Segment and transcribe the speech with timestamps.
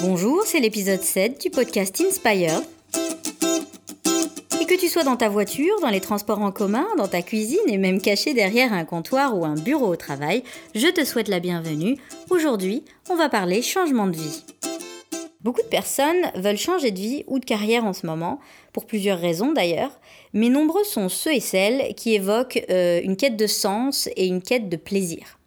[0.00, 2.62] Bonjour, c'est l'épisode 7 du podcast Inspired.
[4.60, 7.58] Et que tu sois dans ta voiture, dans les transports en commun, dans ta cuisine
[7.66, 10.44] et même caché derrière un comptoir ou un bureau au travail,
[10.76, 11.96] je te souhaite la bienvenue.
[12.30, 14.44] Aujourd'hui, on va parler changement de vie.
[15.40, 18.38] Beaucoup de personnes veulent changer de vie ou de carrière en ce moment,
[18.72, 19.98] pour plusieurs raisons d'ailleurs,
[20.32, 24.42] mais nombreux sont ceux et celles qui évoquent euh, une quête de sens et une
[24.42, 25.37] quête de plaisir.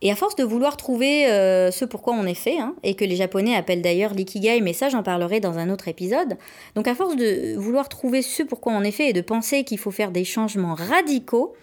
[0.00, 3.04] Et à force de vouloir trouver euh, ce pourquoi on est fait, hein, et que
[3.04, 6.36] les Japonais appellent d'ailleurs l'ikigai, mais ça j'en parlerai dans un autre épisode,
[6.76, 9.78] donc à force de vouloir trouver ce pourquoi on est fait et de penser qu'il
[9.78, 11.54] faut faire des changements radicaux,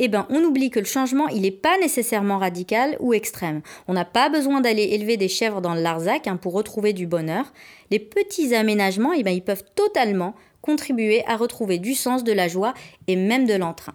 [0.00, 3.62] eh ben, on oublie que le changement, il n'est pas nécessairement radical ou extrême.
[3.88, 7.08] On n'a pas besoin d'aller élever des chèvres dans le Larzac hein, pour retrouver du
[7.08, 7.52] bonheur.
[7.90, 12.46] Les petits aménagements, eh ben, ils peuvent totalement contribuer à retrouver du sens, de la
[12.46, 12.74] joie
[13.08, 13.94] et même de l'entrain.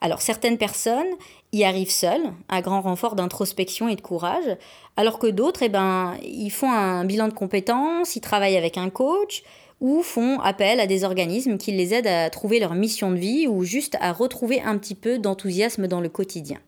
[0.00, 1.10] Alors certaines personnes
[1.58, 4.56] y arrivent seules, à grand renfort d'introspection et de courage,
[4.96, 8.90] alors que d'autres, eh ben, ils font un bilan de compétences, ils travaillent avec un
[8.90, 9.42] coach
[9.80, 13.46] ou font appel à des organismes qui les aident à trouver leur mission de vie
[13.46, 16.58] ou juste à retrouver un petit peu d'enthousiasme dans le quotidien.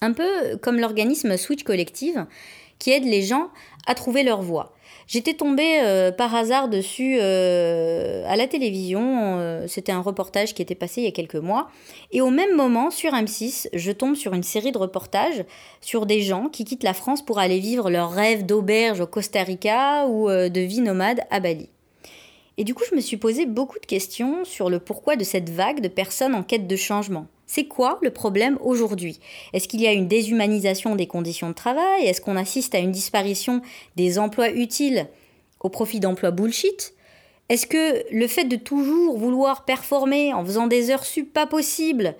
[0.00, 2.26] Un peu comme l'organisme Switch Collective
[2.78, 3.48] qui aide les gens
[3.86, 4.74] à trouver leur voie.
[5.08, 9.38] J'étais tombée euh, par hasard dessus euh, à la télévision.
[9.38, 11.70] Euh, c'était un reportage qui était passé il y a quelques mois.
[12.12, 15.46] Et au même moment, sur M6, je tombe sur une série de reportages
[15.80, 19.42] sur des gens qui quittent la France pour aller vivre leur rêve d'auberge au Costa
[19.42, 21.70] Rica ou de vie nomade à Bali.
[22.58, 25.48] Et du coup, je me suis posé beaucoup de questions sur le pourquoi de cette
[25.48, 27.28] vague de personnes en quête de changement.
[27.46, 29.20] C'est quoi le problème aujourd'hui?
[29.52, 32.04] Est-ce qu'il y a une déshumanisation des conditions de travail?
[32.04, 33.62] Est-ce qu'on assiste à une disparition
[33.94, 35.06] des emplois utiles
[35.60, 36.94] au profit d'emplois bullshit?
[37.48, 42.16] Est-ce que le fait de toujours vouloir performer en faisant des heures sup pas possibles,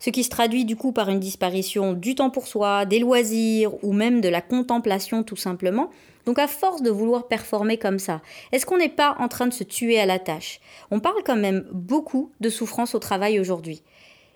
[0.00, 3.72] ce qui se traduit du coup par une disparition du temps pour soi, des loisirs
[3.84, 5.90] ou même de la contemplation tout simplement,
[6.26, 8.20] donc à force de vouloir performer comme ça,
[8.50, 10.60] est-ce qu'on n'est pas en train de se tuer à la tâche?
[10.90, 13.82] On parle quand même beaucoup de souffrance au travail aujourd'hui.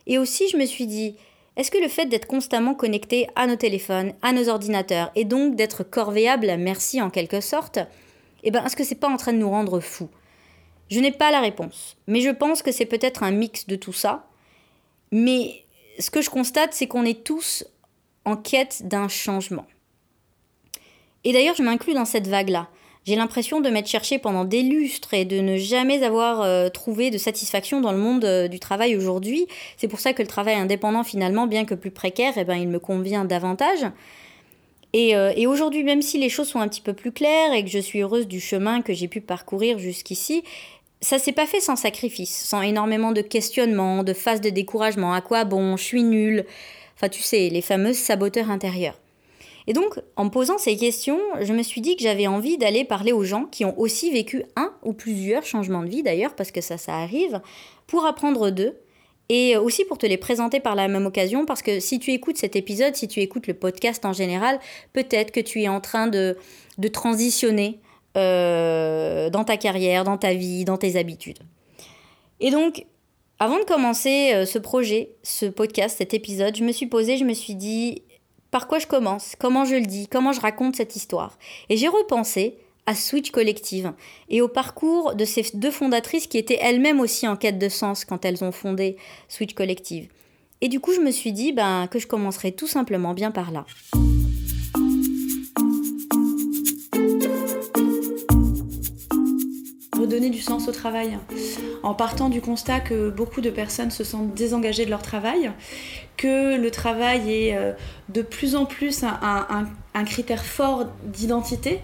[0.07, 1.17] Et aussi, je me suis dit,
[1.57, 5.57] est-ce que le fait d'être constamment connecté à nos téléphones, à nos ordinateurs, et donc
[5.57, 7.79] d'être corvéable à merci en quelque sorte,
[8.43, 10.11] eh ben, est-ce que c'est pas en train de nous rendre fous?
[10.91, 13.95] Je n'ai pas la réponse, mais je pense que c'est peut-être un mix de tout
[13.95, 14.27] ça.
[15.13, 15.64] Mais
[15.99, 17.65] ce que je constate, c'est qu'on est tous
[18.25, 19.67] en quête d'un changement.
[21.25, 22.69] Et d'ailleurs, je m'inclus dans cette vague-là.
[23.07, 27.11] J'ai l'impression de m'être cherché pendant des lustres et de ne jamais avoir euh, trouvé
[27.11, 29.47] de satisfaction dans le monde euh, du travail aujourd'hui.
[29.77, 32.69] C'est pour ça que le travail indépendant, finalement, bien que plus précaire, eh ben, il
[32.69, 33.87] me convient davantage.
[34.95, 37.63] Et, euh, et aujourd'hui, même si les choses sont un petit peu plus claires et
[37.63, 40.43] que je suis heureuse du chemin que j'ai pu parcourir jusqu'ici,
[41.05, 45.13] ça s'est pas fait sans sacrifice, sans énormément de questionnements, de phases de découragement.
[45.13, 45.77] À quoi bon?
[45.77, 46.47] Je suis nulle.
[46.97, 48.99] Enfin, tu sais, les fameuses saboteurs intérieurs.
[49.67, 53.13] Et donc, en posant ces questions, je me suis dit que j'avais envie d'aller parler
[53.13, 56.61] aux gens qui ont aussi vécu un ou plusieurs changements de vie d'ailleurs, parce que
[56.61, 57.41] ça, ça arrive,
[57.87, 58.75] pour apprendre d'eux.
[59.31, 62.37] Et aussi pour te les présenter par la même occasion, parce que si tu écoutes
[62.37, 64.59] cet épisode, si tu écoutes le podcast en général,
[64.93, 66.37] peut-être que tu es en train de,
[66.77, 67.79] de transitionner
[68.17, 71.41] euh, dans ta carrière, dans ta vie, dans tes habitudes.
[72.41, 72.87] Et donc,
[73.39, 77.25] avant de commencer euh, ce projet, ce podcast, cet épisode, je me suis posée, je
[77.25, 78.03] me suis dit,
[78.51, 81.39] par quoi je commence, comment je le dis, comment je raconte cette histoire?
[81.69, 83.93] Et j'ai repensé à Switch Collective
[84.29, 88.05] et au parcours de ces deux fondatrices qui étaient elles-mêmes aussi en quête de sens
[88.05, 88.97] quand elles ont fondé
[89.29, 90.09] Switch Collective.
[90.61, 93.51] Et du coup, je me suis dit ben, que je commencerais tout simplement bien par
[93.51, 93.65] là.
[100.05, 101.19] Redonner du sens au travail
[101.83, 105.51] en partant du constat que beaucoup de personnes se sentent désengagées de leur travail,
[106.19, 107.73] que le travail est euh,
[108.11, 111.81] de plus en plus un, critère fort d'identité.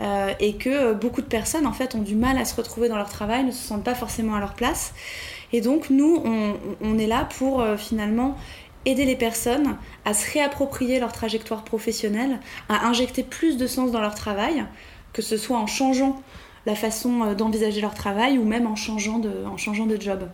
[0.00, 2.96] Euh, et que beaucoup de personnes en fait ont du mal à se retrouver dans
[2.96, 4.92] leur travail, ne se sentent pas forcément à leur place.
[5.52, 6.24] Et donc nous,
[6.80, 8.36] on, est là pour euh, finalement
[8.84, 14.00] aider les personnes à se réapproprier leur trajectoire professionnelle, à injecter plus de sens dans
[14.00, 14.64] leur travail,
[15.12, 16.20] que ce soit en changeant
[16.66, 20.28] la façon euh, d'envisager leur travail ou même en changeant de, en changeant de job.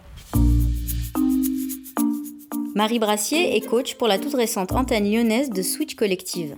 [2.75, 6.57] Marie Brassier est coach pour la toute récente antenne lyonnaise de Switch Collective.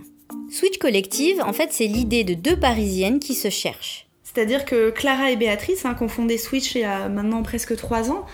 [0.50, 4.08] Switch Collective, en fait, c'est l'idée de deux Parisiennes qui se cherchent.
[4.24, 7.76] C'est-à-dire que Clara et Béatrice, hein, qui ont fondé Switch il y a maintenant presque
[7.76, 8.24] trois ans,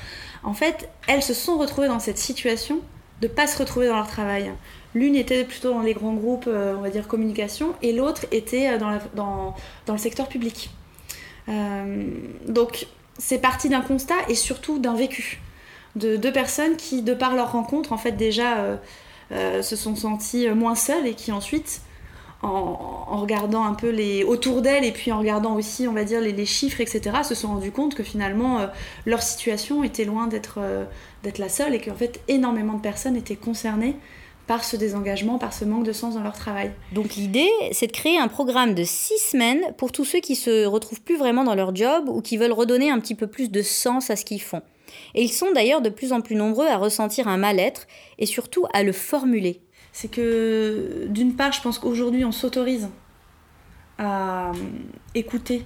[0.42, 2.80] en fait, elles se sont retrouvées dans cette situation
[3.20, 4.52] de pas se retrouver dans leur travail.
[4.94, 8.70] L'une était plutôt dans les grands groupes, euh, on va dire communication, et l'autre était
[8.70, 8.78] euh,
[9.14, 9.54] dans,
[9.88, 10.70] le secteur public.
[11.48, 12.06] Euh,
[12.48, 12.86] donc
[13.18, 15.40] c'est parti d'un constat et surtout d'un vécu
[15.96, 18.76] de deux personnes qui, de par leur rencontre, en fait déjà euh,
[19.32, 21.82] euh, se sont senties moins seules et qui ensuite,
[22.42, 26.20] en, regardant un peu les autour d'elles et puis en regardant aussi, on va dire,
[26.20, 28.66] les, chiffres, etc., se sont rendus compte que finalement
[29.06, 30.58] leur situation était loin d'être
[31.22, 33.96] d'être la seule et qu'en fait énormément de personnes étaient concernées
[34.46, 36.72] par ce désengagement, par ce manque de sens dans leur travail.
[36.92, 40.66] Donc l'idée, c'est de créer un programme de six semaines pour tous ceux qui se
[40.66, 43.62] retrouvent plus vraiment dans leur job ou qui veulent redonner un petit peu plus de
[43.62, 44.62] sens à ce qu'ils font.
[45.14, 47.86] Et ils sont d'ailleurs de plus en plus nombreux à ressentir un mal-être
[48.18, 49.60] et surtout à le formuler
[49.94, 52.88] c'est que d'une part, je pense qu'aujourd'hui, on s'autorise
[53.96, 54.52] à euh,
[55.14, 55.64] écouter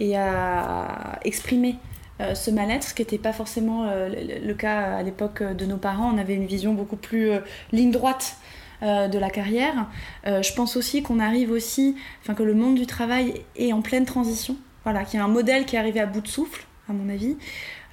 [0.00, 1.76] et à exprimer
[2.20, 5.76] euh, ce mal-être, ce qui n'était pas forcément euh, le cas à l'époque de nos
[5.76, 6.12] parents.
[6.14, 7.30] On avait une vision beaucoup plus
[7.72, 8.36] ligne droite
[8.80, 9.88] de la carrière.
[10.24, 14.04] je pense aussi qu'on arrive aussi, enfin que le monde du travail est en pleine
[14.04, 14.56] transition.
[14.84, 17.08] Voilà, qu'il y a un modèle qui est arrivé à bout de souffle, à mon
[17.08, 17.36] avis.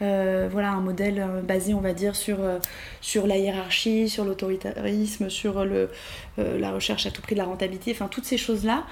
[0.01, 2.59] Euh, voilà, un modèle euh, basé, on va dire, sur, euh,
[3.01, 5.65] sur la hiérarchie, sur l'autoritarisme, sur
[6.37, 8.83] la recherche à tout prix de la rentabilité, enfin toutes ces choses-là,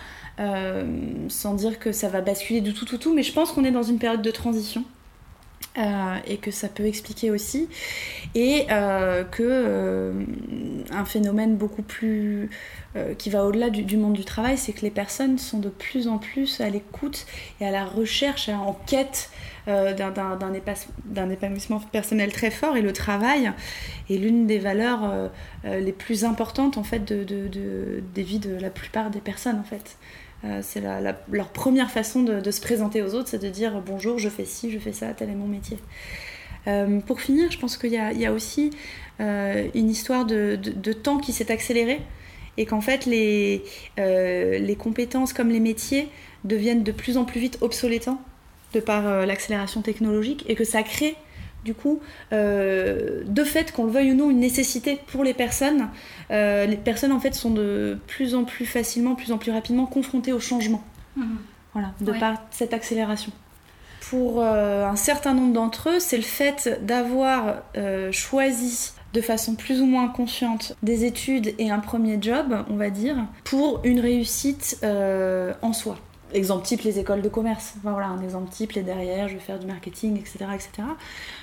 [1.27, 3.71] sans dire que ça va basculer du tout, tout, tout, mais je pense qu'on est
[3.71, 4.83] dans une période de transition.
[6.27, 7.68] Et que ça peut expliquer aussi,
[8.36, 8.68] et
[9.31, 10.13] que
[10.92, 12.50] un phénomène beaucoup plus
[13.18, 16.19] qui va au-delà du, monde du travail, c'est que les personnes sont de plus en
[16.19, 17.25] plus à l'écoute
[17.60, 19.31] et à la recherche, en quête
[19.69, 23.50] euh, d'un épanouissement personnel très fort et le travail
[24.09, 25.27] est l'une des valeurs euh,
[25.63, 27.24] euh, les plus importantes en fait de,
[28.13, 29.95] des vies de la plupart des personnes en fait.
[30.62, 30.81] C'est
[31.31, 34.72] leur première façon de, se présenter aux autres, c'est de dire bonjour, je fais ci,
[34.72, 35.78] je fais ça, tel est mon métier.
[37.06, 38.72] pour finir, je pense qu'il y, a aussi
[39.19, 42.01] une histoire de, temps qui s'est accéléré
[42.57, 43.63] et qu'en fait les,
[43.98, 46.10] les compétences comme les métiers
[46.44, 48.19] deviennent de plus en plus vite obsolétants
[48.74, 51.16] de par euh, l'accélération technologique et que ça crée
[51.63, 52.00] du coup,
[52.31, 55.89] euh, de fait, qu'on le veuille ou non, une nécessité pour les personnes.
[56.31, 59.86] Euh, les personnes, en fait, sont de plus en plus facilement, plus en plus rapidement
[59.86, 60.83] confrontées au changement.
[61.15, 61.38] Mhm.
[61.74, 63.31] Voilà, de par cette accélération.
[64.10, 67.63] Pour un certain nombre d'entre eux, c'est le fait d'avoir
[68.12, 72.92] choisi de façon plus ou moins consciente des études et un premier job, on va
[72.92, 75.98] dire, pour une réussite en soi
[76.33, 77.75] exemple type les écoles de commerce.
[77.83, 80.45] voilà, un exemple type, les derrière, je vais faire du marketing, etc.
[80.53, 80.69] etc.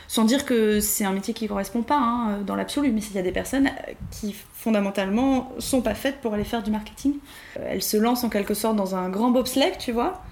[0.09, 3.15] Sans dire que c'est un métier qui ne correspond pas hein, dans l'absolu, mais il
[3.15, 3.71] y a des personnes
[4.11, 7.15] qui fondamentalement sont pas faites pour aller faire du marketing.
[7.59, 10.23] Euh, elles se lancent en quelque sorte dans un grand bobsleigh, tu vois,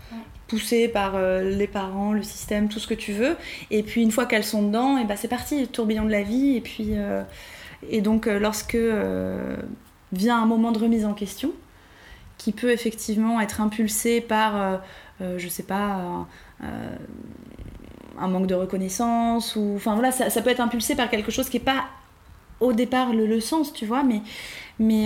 [0.48, 3.36] poussées par euh, les parents, le système, tout ce que tu veux.
[3.70, 6.56] Et puis une fois qu'elles sont dedans, et bah, c'est parti, tourbillon de la vie.
[6.56, 7.22] Et puis euh,
[7.88, 8.76] et donc lorsque
[10.12, 11.52] vient un moment de remise en question,
[12.38, 14.76] qui peut effectivement être impulsé par, euh,
[15.20, 16.26] euh, je sais pas,
[16.62, 16.96] euh,
[18.18, 21.58] un manque de reconnaissance, ou enfin voilà, ça, peut être impulsé par quelque chose qui
[21.58, 21.84] n'est pas
[22.60, 24.22] au départ le, sens, tu vois, mais,
[24.80, 25.04] mais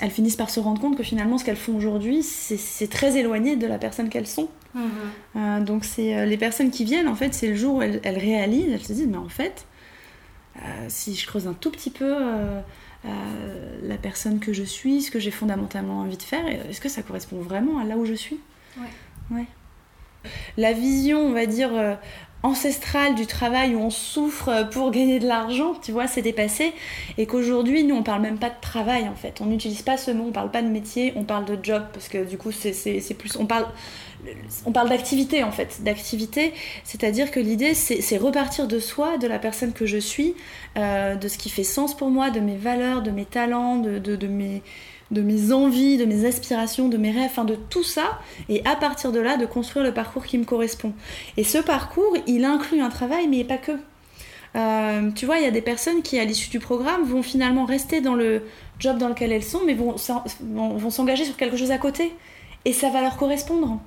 [0.00, 3.54] elles finissent par se rendre compte que finalement ce qu'elles font aujourd'hui, c'est très éloigné
[3.54, 4.48] de la personne qu'elles sont.
[4.74, 5.64] Mhm.
[5.64, 8.72] donc c'est les personnes qui viennent, en fait, c'est le jour où elles, elles, réalisent,
[8.72, 9.66] elles se disent, mais en fait,
[10.88, 12.16] si je creuse un tout petit peu
[13.06, 16.88] euh, la personne que je suis, ce que j'ai fondamentalement envie de faire, est-ce que
[16.88, 18.40] ça correspond vraiment à là où je suis?
[19.30, 19.46] Ouais.
[20.56, 21.94] La vision, on va dire, euh,
[22.44, 26.74] ancestrale du travail où on souffre pour gagner de l'argent, tu vois, c'est dépassé.
[27.16, 29.40] Et qu'aujourd'hui, nous, on parle même pas de travail, en fait.
[29.40, 32.08] On n'utilise pas ce mot, on parle pas de métier, on parle de job, parce
[32.08, 33.36] que du coup, c'est plus...
[33.36, 33.66] On parle
[34.64, 39.38] on parle d'activité en fait, d'activité, c'est-à-dire que l'idée c'est repartir de soi, de la
[39.38, 40.34] personne que je suis,
[40.78, 43.98] euh, de ce qui fait sens pour moi, de mes valeurs, de mes talents, de,
[43.98, 44.62] de, mes,
[45.10, 48.18] de mes envies, de mes aspirations, de mes rêves, enfin de tout ça,
[48.48, 50.92] et à partir de là de construire le parcours qui me correspond.
[51.36, 53.72] Et ce parcours, il inclut un travail, mais pas que.
[54.56, 57.64] Euh, tu vois, il y a des personnes qui, à l'issue du programme, vont finalement
[57.64, 58.42] rester dans le
[58.78, 59.96] job dans lequel elles sont, mais vont,
[60.90, 62.12] s'engager sur quelque chose à côté.
[62.64, 63.80] Et ça va leur correspondre.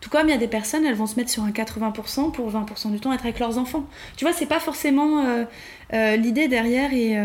[0.00, 2.50] Tout comme il y a des personnes, elles vont se mettre sur un 80% pour
[2.50, 3.86] 20% du temps être avec leurs enfants.
[4.16, 5.44] Tu vois, c'est pas forcément euh,
[5.92, 7.16] euh, l'idée derrière et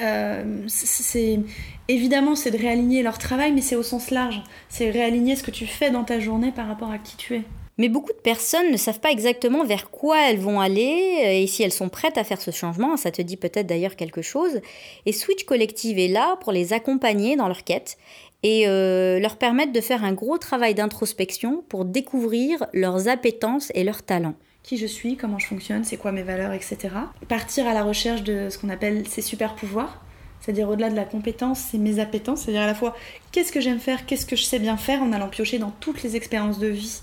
[0.00, 1.40] euh, c'est
[1.88, 4.42] évidemment c'est de réaligner leur travail, mais c'est au sens large.
[4.68, 7.42] C'est réaligner ce que tu fais dans ta journée par rapport à qui tu es.
[7.78, 11.62] Mais beaucoup de personnes ne savent pas exactement vers quoi elles vont aller et si
[11.62, 12.96] elles sont prêtes à faire ce changement.
[12.96, 14.60] Ça te dit peut-être d'ailleurs quelque chose.
[15.06, 17.96] Et Switch Collective est là pour les accompagner dans leur quête
[18.42, 23.84] et euh, leur permettre de faire un gros travail d'introspection pour découvrir leurs appétences et
[23.84, 24.34] leurs talents.
[24.62, 26.90] Qui je suis, comment je fonctionne, c'est quoi mes valeurs, etc.
[27.28, 30.02] Partir à la recherche de ce qu'on appelle ces super pouvoirs,
[30.40, 32.96] c'est-à-dire au-delà de la compétence, c'est mes appétences, c'est-à-dire à la fois
[33.32, 36.02] qu'est-ce que j'aime faire, qu'est-ce que je sais bien faire en allant piocher dans toutes
[36.02, 37.00] les expériences de vie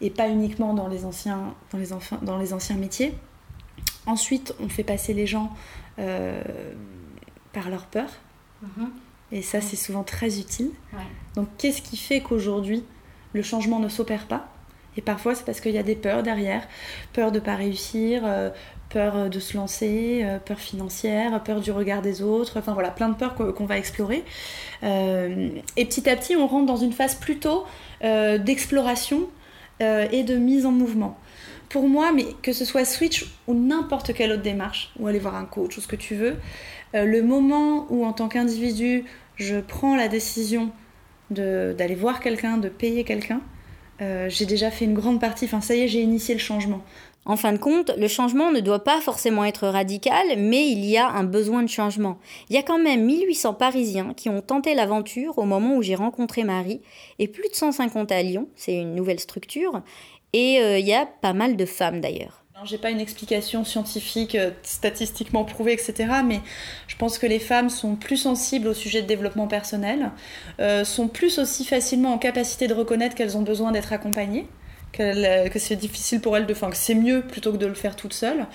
[0.00, 1.88] et pas uniquement dans les anciens, dans les
[2.22, 3.14] dans les anciens métiers.
[4.06, 5.54] Ensuite, on fait passer les gens
[5.98, 6.42] euh,
[7.52, 8.10] par leur peur.
[8.64, 8.88] Mm-hmm.
[9.32, 10.70] Et ça, c'est souvent très utile.
[11.36, 12.84] Donc, qu'est-ce qui fait qu'aujourd'hui,
[13.32, 14.51] le changement ne s'opère pas?
[14.96, 16.66] Et parfois, c'est parce qu'il y a des peurs derrière.
[17.12, 18.50] Peur de ne pas réussir, euh,
[18.90, 22.58] peur de se lancer, euh, peur financière, peur du regard des autres.
[22.58, 24.24] Enfin, voilà, plein de peurs qu'on va explorer.
[24.82, 27.64] Euh, et petit à petit, on rentre dans une phase plutôt
[28.02, 29.28] d'exploration
[29.80, 31.18] et de mise en mouvement
[31.68, 35.36] pour moi, mais que ce soit Switch ou n'importe quelle autre démarche, ou aller voir
[35.36, 36.36] un coach ou ce que tu veux,
[36.94, 39.04] le moment où en tant qu'individu,
[39.36, 40.72] je prends la décision
[41.30, 43.40] d'aller voir quelqu'un, de payer quelqu'un,
[44.00, 46.82] euh, j'ai déjà fait une grande partie, enfin ça y est, j'ai initié le changement.
[47.24, 50.96] En fin de compte, le changement ne doit pas forcément être radical, mais il y
[50.98, 52.18] a un besoin de changement.
[52.50, 55.94] Il y a quand même 1800 Parisiens qui ont tenté l'aventure au moment où j'ai
[55.94, 56.80] rencontré Marie,
[57.20, 59.82] et plus de 150 à Lyon, c'est une nouvelle structure,
[60.32, 62.41] et euh, il y a pas mal de femmes d'ailleurs.
[62.64, 66.08] J'ai pas une explication scientifique, euh, statistiquement prouvée, etc.
[66.24, 66.40] Mais
[66.86, 70.10] je pense que les femmes sont plus sensibles au sujet de développement personnel,
[70.60, 74.46] euh, sont plus aussi facilement en capacité de reconnaître qu'elles ont besoin d'être accompagnées,
[75.00, 77.74] euh, que c'est difficile pour elles de, enfin que c'est mieux plutôt que de le
[77.74, 78.46] faire toutes seules.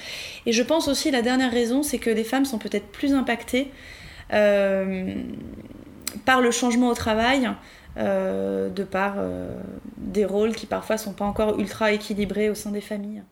[0.46, 3.72] Et je pense aussi la dernière raison, c'est que les femmes sont peut-être plus impactées
[4.30, 4.40] par
[6.42, 7.50] le changement au travail.
[7.98, 9.16] de par
[9.98, 13.24] des rôles qui parfois sont pas encore ultra équilibrés au sein des familles.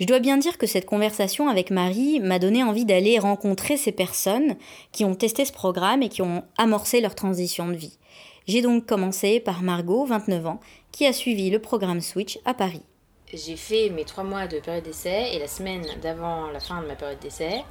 [0.00, 3.92] Je dois bien dire que cette conversation avec Marie m'a donné envie d'aller rencontrer ces
[3.92, 4.56] personnes
[4.92, 7.98] qui ont testé ce programme et qui ont amorcé leur transition de vie.
[8.46, 12.80] J'ai donc commencé par Margot, 29 ans, qui a suivi le programme Switch à Paris.
[13.34, 16.86] J'ai fait mes trois mois de période d'essai et la semaine d'avant la fin de
[16.86, 17.62] ma période d'essai,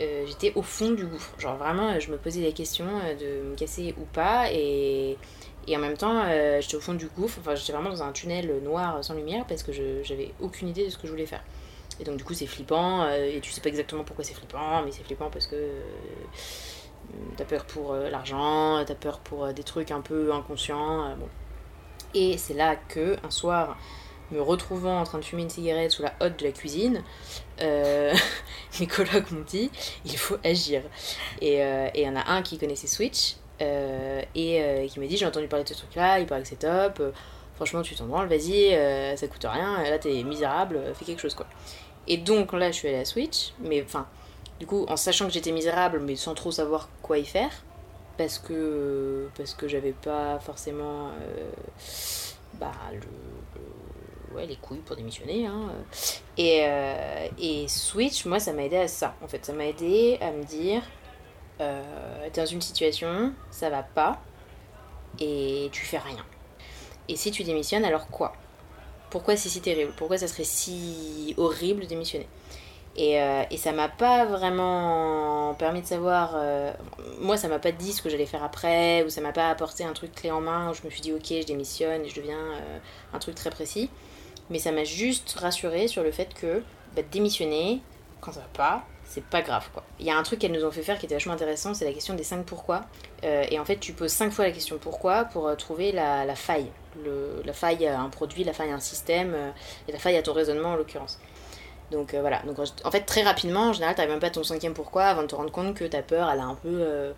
[0.00, 1.34] euh, j'étais au fond du gouffre.
[1.38, 5.18] Genre vraiment, je me posais des questions euh, de me casser ou pas et
[5.66, 8.12] et en même temps, euh, j'étais au fond du gouffre, enfin j'étais vraiment dans un
[8.12, 11.26] tunnel noir sans lumière parce que je j'avais aucune idée de ce que je voulais
[11.26, 11.42] faire.
[12.00, 14.82] Et donc du coup c'est flippant, euh, et tu sais pas exactement pourquoi c'est flippant,
[14.82, 15.78] mais c'est flippant parce que euh,
[17.36, 21.14] t'as peur pour l'argent, t'as peur pour des trucs un peu inconscients.
[21.16, 21.28] bon.
[22.14, 23.76] Et c'est là que, un soir,
[24.32, 27.02] me retrouvant en train de fumer une cigarette sous la hotte de la cuisine,
[27.60, 29.70] mes collègues m'ont dit
[30.04, 30.82] il faut agir.
[31.40, 35.16] Et il y en a un qui connaissait Switch, euh, et euh, qui m'a dit
[35.16, 37.10] j'ai entendu parler de ce truc là, il paraît que c'est top, euh,
[37.56, 38.70] franchement tu t'en branles, vas-y,
[39.16, 41.46] ça coûte rien, là t'es misérable, fais quelque chose quoi.
[42.08, 44.06] Et donc là je suis allée à Switch, mais enfin,
[44.58, 47.50] du coup en sachant que j'étais misérable mais sans trop savoir quoi y faire,
[48.16, 51.10] parce que, parce que j'avais pas forcément
[52.54, 55.46] bah, le, ouais, les couilles pour démissionner.
[55.46, 55.70] Hein.
[56.36, 56.66] Et,
[57.38, 60.44] et Switch, moi ça m'a aidé à ça en fait, ça m'a aidé à me
[60.44, 60.82] dire
[61.60, 64.20] euh, dans une situation, ça va pas,
[65.18, 66.24] et tu fais rien.
[67.08, 68.32] Et si tu démissionnes, alors quoi?
[69.10, 69.92] Pourquoi c'est si terrible?
[69.96, 72.28] Pourquoi ça serait si horrible de démissionner?
[72.96, 76.32] Et, euh, et, ça m'a pas vraiment permis de savoir.
[76.34, 76.72] Euh,
[77.20, 79.84] moi, ça m'a pas dit ce que j'allais faire après, ou ça m'a pas apporté
[79.84, 82.16] un truc clé en main où je me suis dit, ok, je démissionne et je
[82.16, 82.38] deviens
[83.12, 83.90] un truc très précis.
[84.50, 86.62] Mais ça m'a juste rassuré sur le fait que
[86.96, 87.80] bah, démissionner,
[88.20, 89.82] quand ça va pas, c'est pas grave quoi.
[89.98, 91.84] Il y a un truc qu'elles nous ont fait faire qui était vachement intéressant, c'est
[91.84, 92.82] la question des 5 pourquoi.
[93.24, 96.34] Euh, et en fait, tu poses 5 fois la question pourquoi pour euh, trouver la,
[96.36, 96.70] faille.
[97.04, 99.50] Le, la faille à un produit, la faille à un système, euh,
[99.88, 101.18] et la faille à ton raisonnement en l'occurrence.
[101.90, 104.74] Donc voilà, donc en fait très rapidement, en général, t'arrives même pas à ton cinquième
[104.74, 107.12] pourquoi avant de te rendre compte que ta peur, elle a un peu...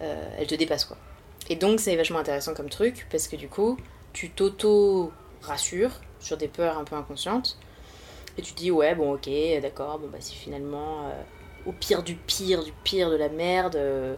[0.00, 0.96] elle te dépasse quoi.
[1.50, 3.76] Et donc c'est vachement intéressant comme truc, parce que du coup,
[4.14, 7.58] tu t'auto-rassures sur des peurs un peu inconscientes,
[8.38, 9.28] et tu dis, ouais, bon, ok,
[9.60, 11.22] d'accord, bon, bah, si finalement, euh,
[11.66, 14.14] au pire du pire, du pire de la merde, euh,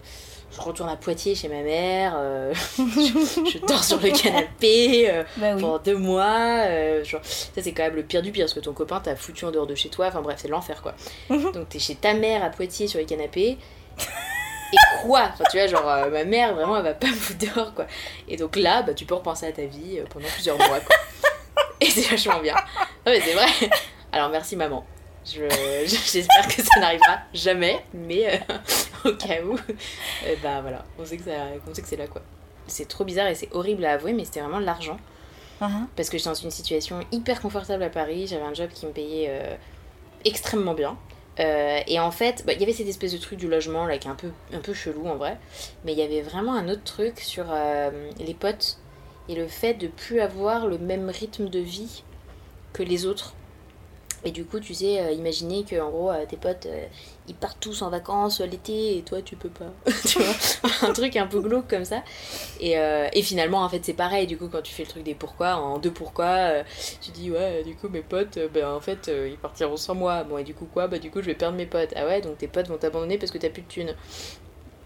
[0.53, 5.79] je retourne à Poitiers chez ma mère, euh, je, dors sur le canapé bah pendant
[5.79, 7.03] deux mois.
[7.03, 9.47] Genre, ça, c'est quand même le pire du pire, parce que ton copain t'a foutu
[9.47, 10.95] en dehors de chez toi, enfin bref, c'est l'enfer, quoi.
[11.31, 13.57] Donc, t'es chez ta mère à Poitiers sur le canapé.
[14.73, 15.31] Et quoi?
[15.33, 17.87] Enfin, tu vois, genre, ma mère, vraiment, elle va pas me foutre dehors, quoi.
[18.29, 20.97] Et donc là, bah, tu peux repenser à ta vie pendant plusieurs mois, quoi.
[21.81, 22.55] Et c'est vachement bien.
[23.07, 23.71] Non, mais c'est vrai.
[24.13, 24.85] Alors merci maman.
[25.25, 28.55] J'espère que ça n'arrivera jamais, mais euh,
[29.11, 32.23] au cas où, euh, bah voilà, on sait que, que c'est là quoi.
[32.67, 34.99] C'est trop bizarre et c'est horrible à avouer, mais c'était vraiment de l'argent.
[35.61, 35.87] Uh-huh.
[35.95, 38.93] Parce que j'étais dans une situation hyper confortable à Paris, j'avais un job qui me
[38.93, 39.57] payait euh,
[40.25, 40.97] extrêmement bien.
[41.39, 44.09] et en fait, bah, il y avait cette espèce de truc du logement là qui
[44.09, 45.39] est un peu, un peu chelou en vrai,
[45.85, 47.45] mais il y avait vraiment un autre truc sur
[48.19, 48.79] les potes
[49.29, 52.03] et le fait de plus avoir le même rythme de vie
[52.73, 53.35] que les autres.
[54.25, 56.85] Et du coup, tu sais, euh, imaginer que en gros, euh, tes potes, euh,
[57.29, 59.73] ils partent tous en vacances l'été et toi, tu peux pas.
[60.07, 60.35] tu vois
[60.89, 62.03] Un truc un peu glauque comme ça.
[62.61, 62.73] Et,
[63.13, 64.27] et, finalement, en fait, c'est pareil.
[64.27, 66.65] Du coup, quand tu fais le truc des pourquoi, en deux pourquoi,
[67.01, 70.25] tu dis, ouais, du coup, mes potes, ben en fait, ils partiront sans moi.
[70.25, 70.89] Bon, et du coup, quoi?
[70.89, 71.93] Bah, du coup, je vais perdre mes potes.
[71.97, 73.95] Ah ouais, donc tes potes vont t'abandonner parce que t'as plus de thunes.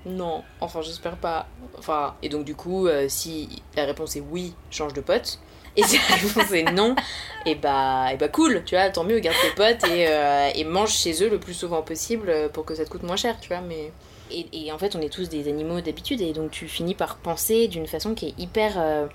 [0.06, 1.46] non, enfin j'espère pas.
[1.78, 5.38] Enfin, et donc du coup, euh, si la réponse est oui, change de pote.
[5.76, 6.94] Et si la réponse est non,
[7.46, 10.64] et bah, et bah cool, tu vois, tant mieux, garde tes potes et, euh, et
[10.64, 13.48] mange chez eux le plus souvent possible pour que ça te coûte moins cher, tu
[13.48, 13.60] vois.
[13.60, 13.90] Mais
[14.30, 17.16] et, et en fait, on est tous des animaux d'habitude et donc tu finis par
[17.16, 19.06] penser d'une façon qui est hyper euh,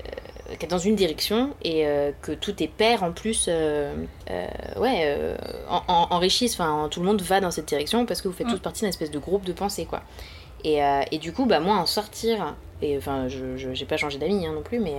[0.00, 3.94] euh, qui est dans une direction et euh, que tous tes pairs en plus euh,
[4.30, 4.46] euh,
[4.78, 5.36] ouais, euh,
[5.70, 8.48] en- en- enrichissent, enfin tout le monde va dans cette direction parce que vous faites
[8.48, 8.52] Mm.
[8.54, 10.02] tous partie d'un espèce de groupe de pensée quoi.
[10.64, 13.96] Et, euh, et du coup, bah moi en sortir, et enfin je je- j'ai pas
[13.96, 14.94] changé d'amis hein, non plus, mais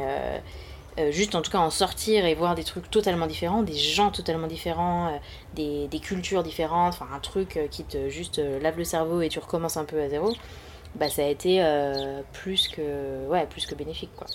[0.99, 4.11] euh, juste en tout cas en sortir et voir des trucs totalement différents, des gens
[4.11, 5.17] totalement différents, euh,
[5.55, 9.29] des, des cultures différentes, enfin un truc euh, qui te juste lave le cerveau et
[9.29, 10.35] tu recommences un peu à zéro,
[10.95, 11.63] bah ça a été
[12.33, 14.27] plus que ouais plus que bénéfique quoi.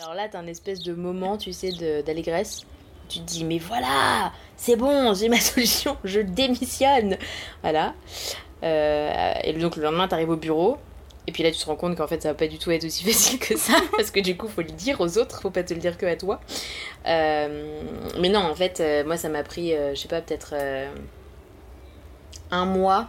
[0.00, 1.70] Alors là, t'as un espèce de moment, tu sais,
[2.04, 2.62] d'allégresse.
[3.08, 7.16] Tu te dis, mais voilà, c'est bon, j'ai ma solution, je démissionne.
[7.60, 7.94] Voilà.
[8.62, 10.78] Et donc le lendemain, t'arrives au bureau.
[11.26, 12.84] Et puis là, tu te rends compte qu'en fait, ça va pas du tout être
[12.84, 13.74] aussi facile que ça.
[13.96, 16.06] parce que du coup, faut le dire aux autres, faut pas te le dire que
[16.06, 16.40] à toi.
[17.06, 17.82] Euh,
[18.20, 20.54] mais non, en fait, euh, moi, ça m'a pris, euh, je sais pas, peut-être
[22.50, 23.08] un mois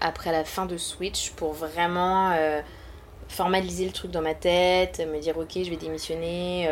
[0.00, 2.34] après la fin de Switch pour vraiment
[3.28, 6.68] formaliser le truc dans ma tête, me dire ok, je vais démissionner.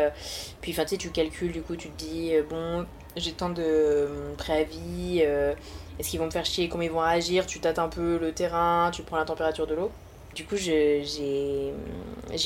[0.61, 4.09] puis enfin, tu sais, tu calcules, du coup, tu te dis bon, j'ai tant de
[4.37, 8.17] préavis, est-ce qu'ils vont me faire chier, comment ils vont réagir, tu tâtes un peu
[8.17, 9.91] le terrain, tu prends la température de l'eau.
[10.35, 11.03] Du coup, j'ai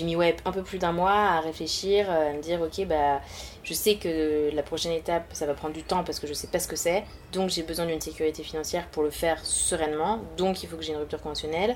[0.03, 3.21] mis ouais, un peu plus d'un mois à réfléchir, à me dire ok, bah
[3.63, 6.47] je sais que la prochaine étape, ça va prendre du temps parce que je sais
[6.47, 10.63] pas ce que c'est, donc j'ai besoin d'une sécurité financière pour le faire sereinement, donc
[10.63, 11.75] il faut que j'ai une rupture conventionnelle.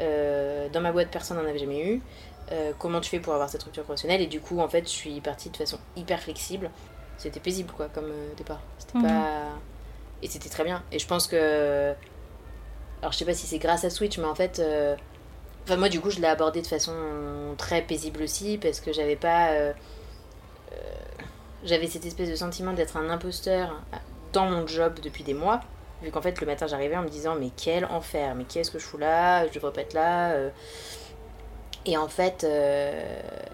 [0.00, 2.02] Euh, dans ma boîte, personne n'en avait jamais eu.
[2.52, 4.20] Euh, comment tu fais pour avoir cette rupture conventionnelle?
[4.20, 6.70] Et du coup, en fait, je suis partie de façon hyper flexible.
[7.16, 8.60] C'était paisible, quoi, comme euh, départ.
[8.78, 9.04] C'était Mhm.
[9.04, 9.48] pas.
[10.22, 10.82] Et c'était très bien.
[10.92, 11.94] Et je pense que.
[13.00, 14.58] Alors, je sais pas si c'est grâce à Switch, mais en fait.
[14.58, 14.94] euh,
[15.66, 16.92] Enfin, moi, du coup, je l'ai abordé de façon
[17.58, 19.50] très paisible aussi, parce que j'avais pas.
[19.50, 19.72] euh,
[20.72, 20.76] euh,
[21.64, 23.82] J'avais cette espèce de sentiment d'être un imposteur
[24.32, 25.60] dans mon job depuis des mois.
[26.02, 28.78] Vu qu'en fait, le matin, j'arrivais en me disant, mais quel enfer, mais qu'est-ce que
[28.78, 30.32] je fous là Je devrais pas être là.
[30.32, 30.50] euh.
[31.88, 32.44] Et en fait,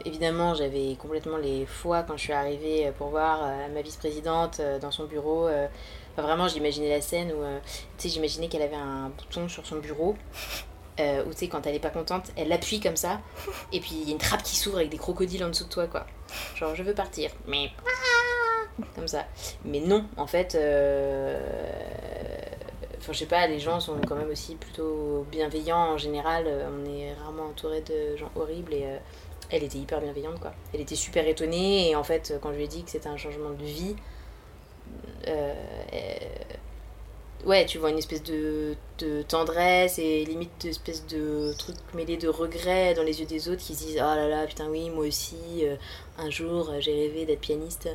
[0.07, 5.05] évidemment, j'avais complètement les fois quand je suis arrivée pour voir ma vice-présidente dans son
[5.05, 5.49] bureau.
[5.49, 7.45] enfin, vraiment, j'imaginais la scène où,
[7.99, 10.17] tu j'imaginais qu'elle avait un bouton sur son bureau.
[11.01, 13.21] Euh, où tu sais, quand elle est pas contente, elle appuie comme ça.
[13.73, 15.69] Et puis il y a une trappe qui s'ouvre avec des crocodiles en dessous de
[15.71, 16.07] toi, quoi.
[16.55, 17.31] Genre, je veux partir.
[17.47, 17.71] Mais.
[18.95, 19.27] Comme ça.
[19.65, 20.55] Mais non, en fait.
[20.55, 21.39] euh,
[22.99, 26.45] Enfin, je sais pas, les gens sont quand même aussi plutôt bienveillants en général.
[26.47, 28.97] euh, On est rarement entouré de gens horribles et euh,
[29.51, 30.53] elle était hyper bienveillante quoi.
[30.73, 33.17] Elle était super étonnée et en fait, quand je lui ai dit que c'était un
[33.17, 33.97] changement de vie,
[35.27, 35.53] euh,
[37.45, 42.17] ouais, tu vois une espèce de, de tendresse et limite une espèce de truc mêlé
[42.17, 44.91] de regret dans les yeux des autres qui se disent Oh là là, putain, oui,
[44.91, 45.77] moi aussi, euh,
[46.19, 47.89] un jour euh, j'ai rêvé d'être pianiste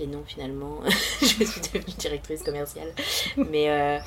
[0.00, 0.80] et non, finalement,
[1.20, 2.92] je suis devenue directrice commerciale.
[3.36, 3.70] Mais.
[3.70, 3.98] euh,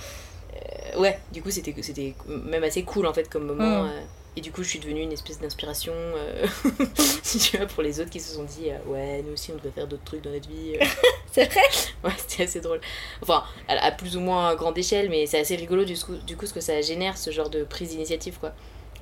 [0.96, 3.84] euh, ouais, du coup, c'était c'était même assez cool en fait comme moment.
[3.84, 3.92] Mm.
[4.38, 6.46] Et du coup, je suis devenue une espèce d'inspiration, euh,
[7.24, 9.56] si tu veux, pour les autres qui se sont dit euh, Ouais, nous aussi, on
[9.56, 10.76] devrait faire d'autres trucs dans notre vie.
[10.82, 10.86] euh.
[11.32, 11.62] C'est vrai
[12.04, 12.82] ouais, c'était assez drôle.
[13.22, 16.38] Enfin, à, à plus ou moins grande échelle, mais c'est assez rigolo du coup, du
[16.38, 18.54] coup ce que ça génère, ce genre de prise d'initiative, quoi.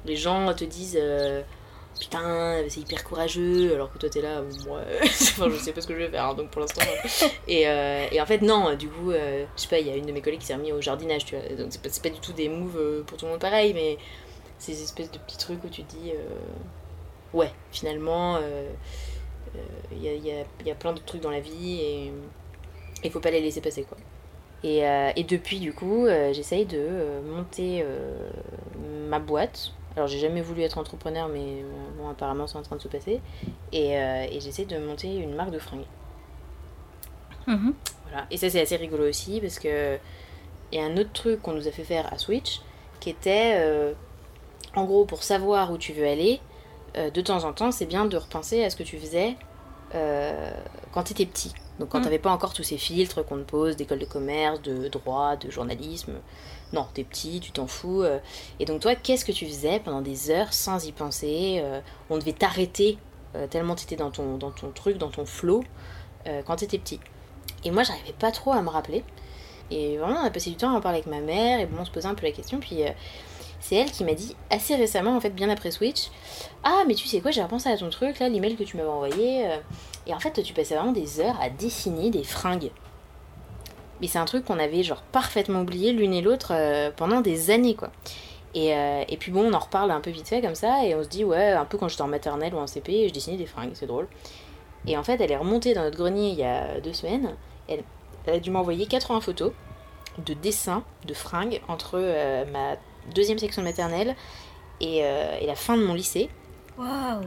[0.06, 1.00] Les gens te disent
[2.00, 5.86] Putain, c'est hyper courageux, alors que toi t'es là, moi, enfin, je sais pas ce
[5.88, 6.82] que je vais faire, hein, donc pour l'instant.
[7.48, 10.08] et, euh, et en fait, non, du coup, je sais pas, il y a une
[10.08, 11.48] de mes collègues qui s'est remis au jardinage, tu vois.
[11.56, 14.00] Donc c'est pas, pas du tout des moves pour tout le monde pareil, mais
[14.64, 16.36] ces espèces de petits trucs où tu dis euh,
[17.34, 18.70] Ouais, finalement, il euh,
[19.56, 22.14] euh, y, a, y, a, y a plein de trucs dans la vie et
[23.04, 23.98] il faut pas les laisser passer, quoi.
[24.64, 26.88] Et, euh, et depuis, du coup, j'essaye de
[27.28, 27.86] monter
[29.10, 29.74] ma boîte.
[29.96, 31.64] Alors, j'ai jamais voulu être entrepreneur, mais
[31.98, 33.20] bon, apparemment, c'est en train de se passer.
[33.74, 35.86] Et, et j'essaie de monter une marque de fringues.
[37.48, 37.74] Mhm.
[38.04, 38.26] Voilà.
[38.32, 39.98] Et ça, c'est assez rigolo aussi parce que
[40.72, 42.62] il y a un autre truc qu'on nous a fait faire à Switch
[43.00, 43.94] qui était, euh,
[44.76, 46.40] en gros, pour savoir où tu veux aller,
[46.98, 49.36] euh, de temps en temps, c'est bien de repenser à ce que tu faisais
[49.96, 50.52] euh,
[50.92, 51.54] quand tu étais petit.
[51.80, 52.02] Donc, quand Mm.
[52.02, 55.36] tu n'avais pas encore tous ces filtres qu'on te pose d'école de commerce, de droit,
[55.36, 56.14] de journalisme.
[56.72, 58.02] Non, t'es petit, tu t'en fous.
[58.02, 58.20] euh.
[58.60, 61.64] Et donc, toi, qu'est-ce que tu faisais pendant des heures sans y penser
[62.10, 62.98] On devait t'arrêter
[63.50, 65.64] tellement tu étais dans ton, dans ton truc, dans ton flow,
[66.46, 67.00] quand tu étais petit.
[67.64, 69.04] Et moi, j'arrivais pas trop à me rappeler.
[69.72, 71.78] Et vraiment, on a passé du temps à en parler avec ma mère, et bon,
[71.82, 72.60] on se posait un peu la question.
[72.60, 72.84] Puis,
[73.64, 76.10] c'est elle qui m'a dit assez récemment, en fait, bien après Switch
[76.66, 78.90] Ah, mais tu sais quoi, j'ai repensé à ton truc, là, l'email que tu m'avais
[78.90, 79.48] envoyé.
[79.48, 79.58] euh,
[80.06, 82.72] et en fait, tu passais vraiment des heures à dessiner des fringues.
[84.02, 87.52] Mais c'est un truc qu'on avait genre parfaitement oublié l'une et l'autre euh, pendant des
[87.52, 87.90] années, quoi.
[88.54, 90.94] Et, euh, et, puis bon, on en reparle un peu vite fait comme ça, et
[90.94, 93.38] on se dit, ouais, un peu quand j'étais en maternelle ou en CP, je dessinais
[93.38, 94.10] des fringues, c'est drôle.
[94.88, 97.34] Et en fait, elle est remontée dans notre grenier il y a deux semaines.
[97.70, 97.86] Elle,
[98.28, 99.54] a dû m'envoyer 80 photos
[100.18, 101.98] de dessins de fringues entre
[102.52, 102.76] ma
[103.14, 104.16] deuxième section de maternelle
[104.82, 106.30] et, euh, et, la fin de mon lycée.
[106.78, 107.26] Waouh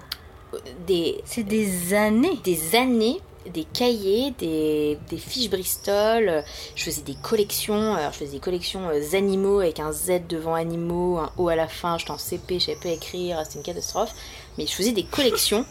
[0.87, 3.21] Des, C'est des années Des années
[3.53, 6.43] des cahiers, des, des, fiches Bristol,
[6.75, 11.19] je faisais des collections, alors je faisais des collections animaux avec un Z devant animaux,
[11.19, 14.15] un O à la fin, j'étais en CP, je savais pas écrire, c'était une catastrophe,
[14.59, 15.65] mais je faisais des collections,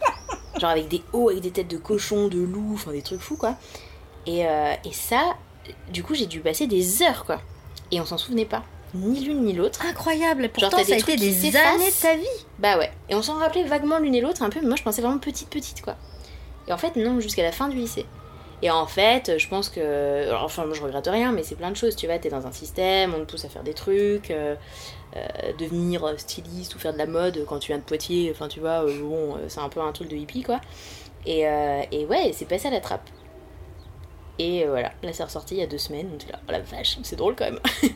[0.60, 3.36] genre avec des O avec des têtes de cochon, de loup, enfin des trucs fous
[3.36, 3.54] quoi.
[4.26, 5.36] Et, euh, et ça,
[5.92, 7.40] du coup, j'ai dû passer des heures, quoi.
[7.90, 8.62] Et on s'en souvenait pas.
[8.94, 9.84] Ni l'une ni l'autre.
[9.86, 10.50] Incroyable.
[10.50, 12.26] Pourtant, Genre, ça a été des années de ta vie.
[12.58, 12.90] Bah ouais.
[13.08, 15.18] Et on s'en rappelait vaguement l'une et l'autre un peu, mais moi, je pensais vraiment
[15.18, 15.96] petite, petite, quoi.
[16.68, 18.06] Et en fait, non, jusqu'à la fin du lycée.
[18.62, 20.28] Et en fait, je pense que.
[20.28, 21.96] Alors, enfin, moi, je regrette rien, mais c'est plein de choses.
[21.96, 24.54] Tu vois, t'es dans un système, on te pousse à faire des trucs, euh,
[25.16, 25.20] euh,
[25.58, 28.30] devenir styliste ou faire de la mode quand tu viens de Poitiers.
[28.32, 30.60] Enfin, tu vois, euh, bon, c'est un peu un truc de hippie, quoi.
[31.26, 31.42] Et,
[31.92, 33.08] et ouais, c'est passé à la trappe.
[34.42, 36.98] Et voilà, là c'est ressorti il y a deux semaines, donc là, oh la vache,
[37.04, 37.60] c'est drôle quand même.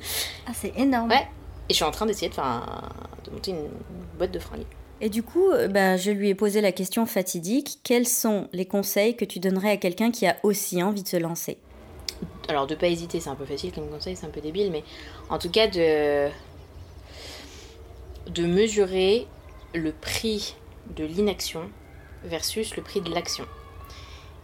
[0.46, 1.10] ah, c'est énorme.
[1.10, 1.26] Ouais,
[1.68, 2.88] et je suis en train d'essayer de, faire un...
[3.24, 3.68] de monter une
[4.16, 4.66] boîte de fringues.
[5.00, 9.16] Et du coup, bah, je lui ai posé la question fatidique quels sont les conseils
[9.16, 11.58] que tu donnerais à quelqu'un qui a aussi envie de se lancer?
[12.48, 14.84] Alors, de pas hésiter, c'est un peu facile comme conseil, c'est un peu débile, mais
[15.30, 16.28] en tout cas, de,
[18.30, 19.26] de mesurer
[19.74, 20.54] le prix
[20.96, 21.68] de l'inaction
[22.24, 23.44] versus le prix de l'action.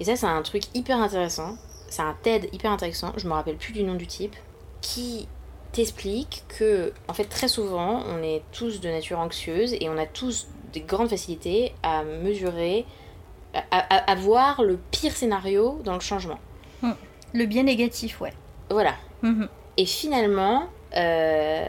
[0.01, 1.57] Et ça, c'est un truc hyper intéressant
[1.93, 4.35] c'est un TED hyper intéressant, je me rappelle plus du nom du type,
[4.81, 5.29] qui
[5.73, 10.07] t'explique que, en fait, très souvent, on est tous de nature anxieuse et on a
[10.07, 12.87] tous des grandes facilités à mesurer,
[13.71, 16.39] à, voir le pire scénario dans le changement.
[16.83, 16.95] Hum.
[17.35, 18.33] Le bien négatif, ouais.
[18.71, 18.95] Voilà.
[19.23, 19.49] Hum.
[19.77, 21.67] Et finalement, euh,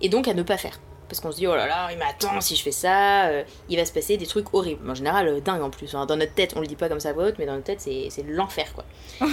[0.00, 0.80] et donc à ne pas faire.
[1.08, 3.78] Parce qu'on se dit, oh là là, il m'attend si je fais ça, euh, il
[3.78, 4.88] va se passer des trucs horribles.
[4.88, 5.94] En général, euh, dingue en plus.
[5.94, 6.06] Hein.
[6.06, 8.22] Dans notre tête, on le dit pas comme ça à mais dans notre tête, c'est
[8.26, 8.84] l'enfer, quoi.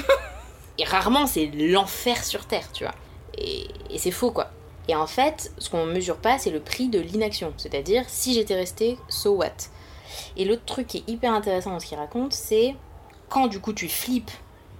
[0.77, 2.95] et rarement, c'est l'enfer sur Terre, tu vois.
[3.38, 4.51] Et, et c'est faux, quoi.
[4.88, 7.53] Et en fait, ce qu'on mesure pas, c'est le prix de l'inaction.
[7.57, 9.49] C'est-à-dire, si j'étais resté, so what?
[10.38, 12.75] Et l'autre truc qui est hyper intéressant dans ce qu'il raconte, c'est
[13.29, 14.31] quand du coup tu flippes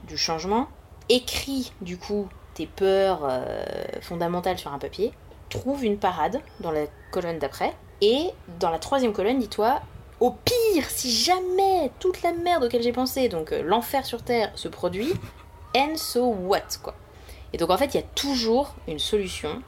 [0.08, 0.68] du changement,
[1.10, 3.66] écris du coup tes peurs euh,
[4.02, 5.12] fondamentales sur un papier,
[5.60, 7.74] trouve une parade dans la colonne d'après.
[8.02, 9.82] Et dans la troisième colonne, dis-toi,
[10.20, 14.52] au pire, si jamais toute la merde auquel j'ai pensé, donc euh, l'enfer sur Terre,
[14.56, 15.14] se produit,
[15.76, 16.96] and so what, quoi.
[17.54, 19.62] Et donc en fait, il y a toujours une solution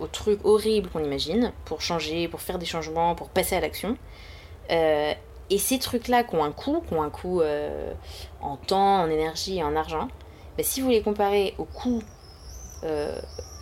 [0.00, 3.96] au truc horrible qu'on imagine pour changer, pour faire des changements, pour passer à l'action.
[4.70, 5.12] Euh,
[5.50, 7.92] et ces trucs-là qui ont un coût, qui ont un coût euh,
[8.40, 10.08] en temps, en énergie et en argent,
[10.56, 12.02] bah, si vous les comparez au coût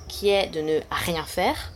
[0.09, 1.73] qui est de ne rien faire,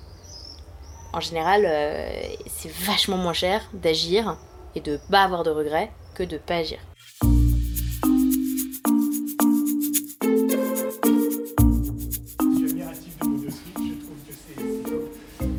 [1.13, 4.37] en général, euh, c'est vachement moins cher d'agir
[4.77, 6.79] et de pas avoir de regrets que de pas agir.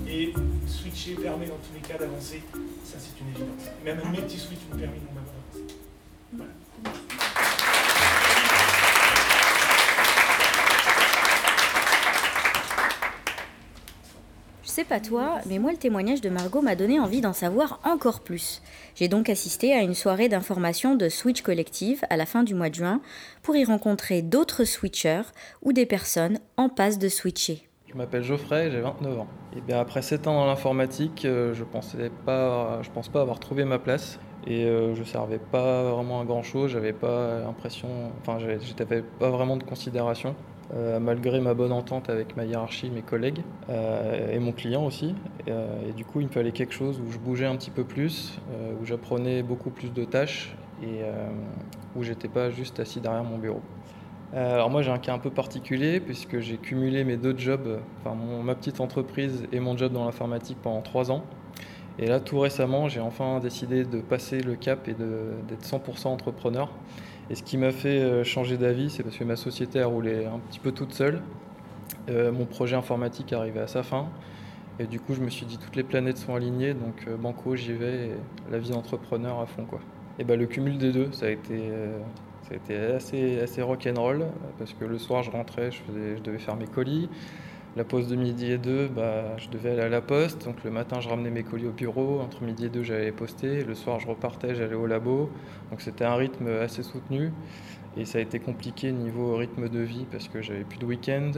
[0.07, 0.33] Et
[0.67, 2.41] switcher permet dans tous les cas d'avancer,
[2.85, 3.69] ça c'est une évidence.
[3.83, 5.75] Même un mes petits switch me permet d'avancer.
[6.31, 6.51] Voilà.
[14.71, 18.21] Sais pas toi, mais moi le témoignage de Margot m'a donné envie d'en savoir encore
[18.21, 18.61] plus.
[18.95, 22.69] J'ai donc assisté à une soirée d'information de Switch Collective à la fin du mois
[22.69, 23.01] de juin
[23.43, 25.23] pour y rencontrer d'autres switchers
[25.61, 27.67] ou des personnes en passe de switcher.
[27.87, 29.27] Je m'appelle Geoffrey, j'ai 29 ans.
[29.57, 33.41] Et bien après 7 ans dans l'informatique, euh, je pensais pas, je pense pas avoir
[33.41, 36.71] trouvé ma place et euh, je servais pas vraiment à grand chose.
[36.71, 37.89] J'avais pas l'impression,
[38.21, 40.33] enfin j'avais pas vraiment de considération.
[40.73, 45.15] Euh, malgré ma bonne entente avec ma hiérarchie, mes collègues euh, et mon client aussi.
[45.49, 47.83] Euh, et, du coup, il me fallait quelque chose où je bougeais un petit peu
[47.83, 48.39] plus,
[48.81, 51.01] où j'apprenais beaucoup plus de tâches et
[51.95, 53.61] où j'étais pas juste assis derrière mon bureau.
[54.33, 58.15] alors moi j'ai un cas un peu particulier puisque j'ai cumulé mes deux jobs, enfin
[58.43, 61.23] ma petite entreprise et mon job dans l'informatique pendant trois ans.
[61.99, 66.71] Et là tout récemment j'ai enfin décidé de passer le cap et d'être 100% entrepreneur.
[67.31, 70.25] Et ce qui m'a fait euh, changer d'avis, c'est parce que ma société a roulé
[70.25, 71.21] un petit peu toute seule.
[72.09, 74.09] Euh, mon projet informatique arrivait à sa fin.
[74.79, 77.55] Et du coup, je me suis dit, toutes les planètes sont alignées, donc euh, banco,
[77.55, 78.11] j'y vais, et
[78.51, 79.63] la vie d'entrepreneur à fond.
[79.63, 79.79] Quoi.
[80.19, 81.71] Et bah, le cumul des deux, ça a été,
[82.49, 84.25] ça a été assez, rock'n'roll,
[84.57, 87.07] parce que le soir, je rentrais, je devais faire mes colis.
[87.77, 90.43] La pause de midi et deux, bah, je devais aller à la poste.
[90.43, 92.19] Donc le matin, je ramenais mes colis au bureau.
[92.19, 93.63] Entre midi et deux, j'allais poster.
[93.63, 95.29] Le soir, je repartais, j'allais au labo.
[95.69, 97.31] Donc c'était un rythme assez soutenu.
[97.95, 101.31] Et ça a été compliqué niveau rythme de vie parce que j'avais plus de week-end.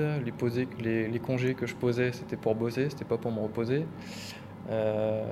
[0.80, 3.86] Les, congés que je posais, c'était pour bosser, c'était pas pour me reposer.
[4.69, 5.24] Euh,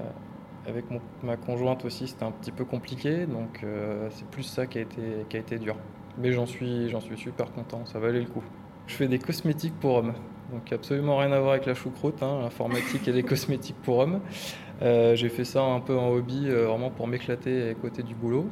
[0.68, 0.86] avec
[1.24, 3.26] ma conjointe aussi, c'était un petit peu compliqué.
[3.26, 5.78] Donc euh, c'est plus ça qui a été, dur.
[6.20, 8.44] Mais j'en suis super content, ça valait le coup.
[8.86, 10.14] Je fais des cosmétiques pour hommes.
[10.52, 14.20] Donc absolument rien à voir avec la choucroute, hein, l'informatique et les cosmétiques pour hommes.
[14.82, 18.48] Euh, j'ai fait ça un peu en hobby, euh, vraiment pour m'éclater côté du boulot.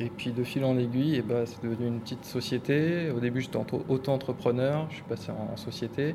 [0.00, 3.10] Et puis de fil en aiguille, et eh ben, c'est devenu une petite société.
[3.10, 6.14] Au début j'étais auto-entrepreneur, je suis passé en, société.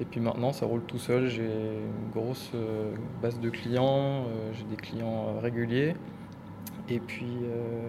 [0.00, 2.92] Et puis maintenant ça roule tout seul, j'ai une grosse euh,
[3.22, 5.94] base de clients, j'ai des clients réguliers.
[6.88, 7.36] Et puis,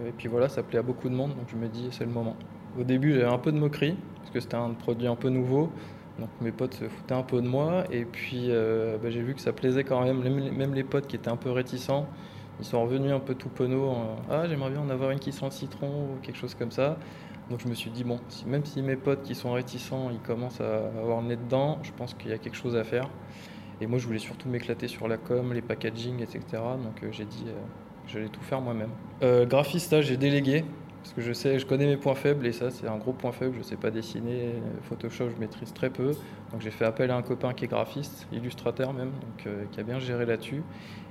[0.08, 2.12] et puis voilà, ça plaît à beaucoup de monde, donc je me dis c'est le
[2.12, 2.36] moment.
[2.80, 5.72] Au début j'avais un peu de moquerie, parce que c'était un produit un peu nouveau.
[6.20, 9.34] Donc mes potes se foutaient un peu de moi et puis euh, bah, j'ai vu
[9.34, 10.22] que ça plaisait quand même.
[10.52, 12.08] Même les potes qui étaient un peu réticents,
[12.60, 13.96] ils sont revenus un peu tout penaud.
[14.30, 16.98] ah j'aimerais bien en avoir une qui sent le citron ou quelque chose comme ça.
[17.50, 20.62] Donc je me suis dit bon, même si mes potes qui sont réticents, ils commencent
[20.62, 23.10] à avoir le nez dedans, je pense qu'il y a quelque chose à faire.
[23.82, 26.40] Et moi je voulais surtout m'éclater sur la com, les packaging, etc.
[26.52, 27.54] Donc euh, j'ai dit euh,
[28.08, 28.92] j'allais tout faire moi-même.
[29.48, 30.64] graphiste, j'ai délégué.
[31.04, 33.34] Parce que je sais, je connais mes points faibles et ça c'est un gros point
[33.34, 33.54] faible.
[33.56, 36.12] Je ne sais pas dessiner, Photoshop je maîtrise très peu.
[36.52, 39.82] Donc j'ai fait appel à un copain qui est graphiste, illustrateur même, donc, euh, qui
[39.82, 40.64] a bien géré là-dessus.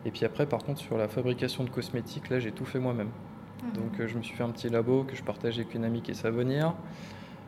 [0.06, 3.10] Et puis après par contre sur la fabrication de cosmétiques, là j'ai tout fait moi-même.
[3.62, 3.72] Mhm.
[3.74, 6.00] Donc euh, je me suis fait un petit labo que je partage avec une amie
[6.00, 6.72] qui est savonnière.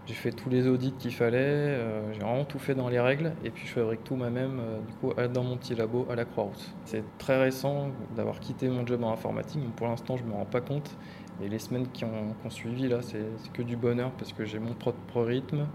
[0.07, 3.33] J'ai fait tous les audits qu'il fallait, euh, j'ai vraiment tout fait dans les règles
[3.43, 6.75] et puis je fabrique tout moi-même du coup dans mon petit labo à la Croix-Rousse.
[6.85, 10.35] C'est très récent d'avoir quitté mon job en informatique, mais pour l'instant je ne me
[10.35, 10.95] rends pas compte
[11.43, 14.75] et les semaines qui ont, suivi, là, c'est que du bonheur parce que j'ai mon
[14.75, 15.67] propre rythme.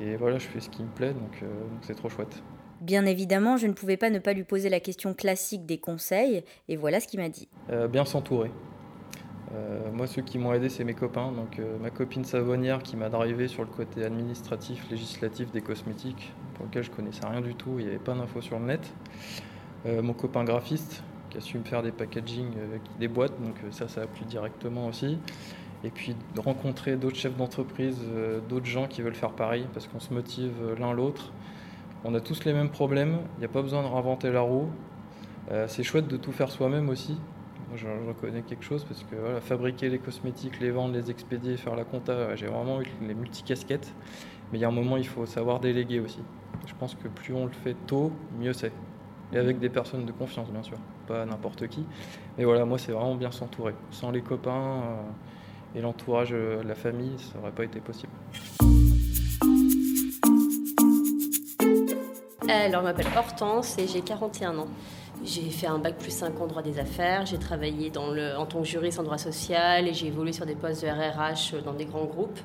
[0.00, 1.46] Et voilà, je fais ce qui me plaît, donc euh,
[1.82, 2.42] c'est trop chouette.
[2.80, 6.44] Bien évidemment, je ne pouvais pas ne pas lui poser la question classique des conseils,
[6.68, 7.48] et voilà ce qu'il m'a dit.
[7.70, 8.50] Euh, bien s'entourer.
[9.54, 11.30] Euh, moi, ceux qui m'ont aidé, c'est mes copains.
[11.30, 16.66] Donc, ma copine savonnière qui m'a drivé sur le côté administratif, législatif des cosmétiques, pour
[16.66, 18.92] lequel je connaissais rien du tout, il n'y avait pas d'infos sur le net.
[19.84, 23.72] mon copain graphiste, qui a su me faire des packaging avec des boîtes, donc euh,
[23.72, 25.18] ça, ça a plu directement aussi.
[25.82, 29.88] Et puis de rencontrer d'autres chefs d'entreprise, euh, d'autres gens qui veulent faire pareil, parce
[29.88, 31.32] qu'on se motive euh, l'un l'autre.
[32.04, 34.68] On a tous les mêmes problèmes, il n'y a pas besoin de réinventer la roue.
[35.68, 37.16] c'est chouette de tout faire soi-même aussi.
[37.74, 41.74] je, reconnais quelque chose parce que voilà, fabriquer les cosmétiques, les vendre, les expédier, faire
[41.74, 43.94] la compta, j'ai vraiment eu les multicasquettes.
[44.52, 46.20] Mais il y a un moment, il faut savoir déléguer aussi.
[46.66, 48.72] Je pense que plus on le fait tôt, mieux c'est
[49.34, 51.84] et avec des personnes de confiance, bien sûr, pas n'importe qui.
[52.38, 53.74] Mais voilà, moi, c'est vraiment bien s'entourer.
[53.90, 58.12] Sans les copains euh, et l'entourage euh, la famille, ça n'aurait pas été possible.
[62.48, 64.68] Alors, je m'appelle Hortense et j'ai 41 ans.
[65.24, 68.46] J'ai fait un bac plus 5 en droit des affaires, j'ai travaillé dans le, en
[68.46, 71.72] tant que juriste en droit social et j'ai évolué sur des postes de RRH dans
[71.72, 72.38] des grands groupes.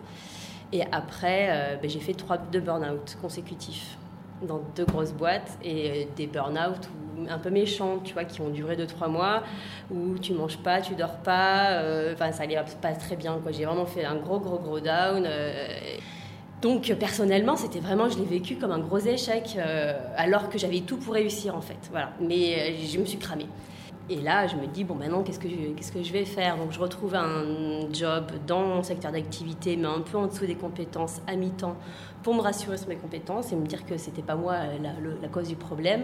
[0.72, 3.98] Et après, euh, ben, j'ai fait trois, deux burn-out consécutifs
[4.42, 6.90] dans deux grosses boîtes et euh, des burn-out
[7.30, 9.44] un peu méchants, tu vois, qui ont duré 2-3 mois,
[9.92, 13.52] où tu manges pas, tu dors pas, euh, enfin ça allait pas très bien, quoi.
[13.52, 15.26] J'ai vraiment fait un gros, gros, gros down.
[15.26, 15.68] Euh.
[16.62, 19.58] donc personnellement, c'était vraiment, je l'ai vécu comme un gros échec,
[20.16, 22.12] alors que j'avais tout pour réussir en fait, voilà.
[22.22, 23.48] Mais je me suis cramée.
[24.12, 26.58] Et là, je me dis, bon, maintenant, qu'est-ce que je, qu'est-ce que je vais faire?
[26.58, 27.44] Donc, je retrouve un
[27.94, 31.76] job dans mon secteur d'activité, mais un peu en dessous des compétences, à mi-temps,
[32.24, 35.28] pour me rassurer sur mes compétences et me dire que c'était pas moi la, la,
[35.30, 36.04] cause du problème.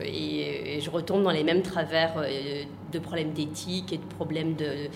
[0.00, 4.88] Et, je retourne dans les mêmes travers euh, de problèmes d'éthique et de problèmes de,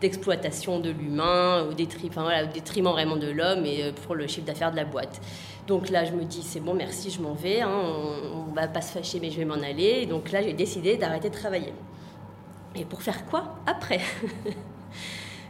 [0.00, 4.76] d'exploitation de l'humain, au détriment, vraiment de l'homme et euh, pour le chiffre d'affaires de
[4.76, 5.20] la boîte.
[5.66, 8.68] Donc là, je me dis, c'est bon, merci, je m'en vais, hein, on, on va
[8.68, 10.00] pas se fâcher, mais je vais m'en aller.
[10.02, 11.72] Et donc là, j'ai décidé d'arrêter de travailler.
[12.74, 14.00] Et pour faire quoi après?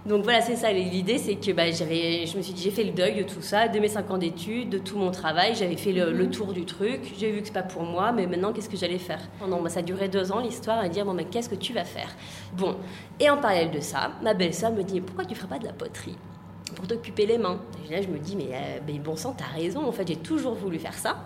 [0.06, 0.70] Donc voilà, c'est ça.
[0.70, 3.40] L'idée, c'est que bah, j'avais, je me suis dit, j'ai fait le deuil de tout
[3.40, 5.54] ça, de mes 5 ans d'études, de tout mon travail.
[5.54, 6.30] J'avais fait le, mhm.
[6.30, 7.00] tour du truc.
[7.18, 9.20] J'ai vu que c'est pas pour moi, mais maintenant, qu'est-ce que j'allais faire?
[9.38, 11.72] Pendant, bah, ça a duré deux ans l'histoire à dire, bon, mais qu'est-ce que tu
[11.72, 12.08] vas faire?
[12.52, 12.76] Bon,
[13.18, 15.72] et en parallèle de ça, ma belle-sœur me dit, pourquoi tu ferais pas de la
[15.72, 16.16] poterie?
[16.76, 19.86] Pour t'occuper les mains Et là, je me dis, mais, euh, bon sang, t'as raison.
[19.86, 21.16] En fait, j'ai toujours voulu faire ça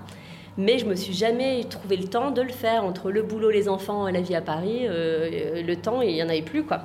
[0.60, 3.68] mais je me suis jamais trouvé le temps de le faire entre le boulot, les
[3.68, 6.80] enfants, la vie à Paris, euh, le temps, il y en avait plus quoi.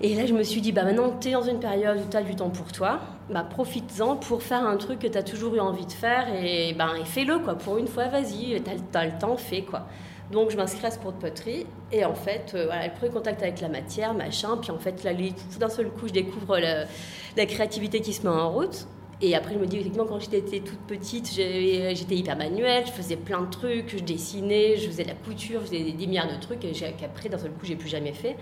[0.00, 2.16] Et là, je me suis dit, bah maintenant, tu es dans une période où tu
[2.16, 3.00] as du temps pour toi,
[3.30, 6.74] bah profites-en pour faire un truc que tu as toujours eu envie de faire et,
[6.74, 7.54] bah, fais-le, quoi.
[7.56, 9.86] Pour une fois, vas-y, tu as, le temps, fais, quoi.
[10.32, 13.12] Donc, je m'inscris à ce cours de poterie et en fait, euh, voilà, le premier
[13.12, 16.58] contact avec la matière, machin, puis en fait, là, tout d'un seul coup, je découvre
[16.58, 18.86] la, créativité qui se met en route.
[19.20, 23.14] Et après, je me dis, effectivement, quand j'étais toute petite, j'étais hyper manuelle, je faisais
[23.14, 26.40] plein de trucs, je dessinais, je faisais de la couture, je faisais des milliards de
[26.40, 26.58] trucs
[26.98, 28.36] qu'après, d'un seul coup, j'ai plus jamais fait.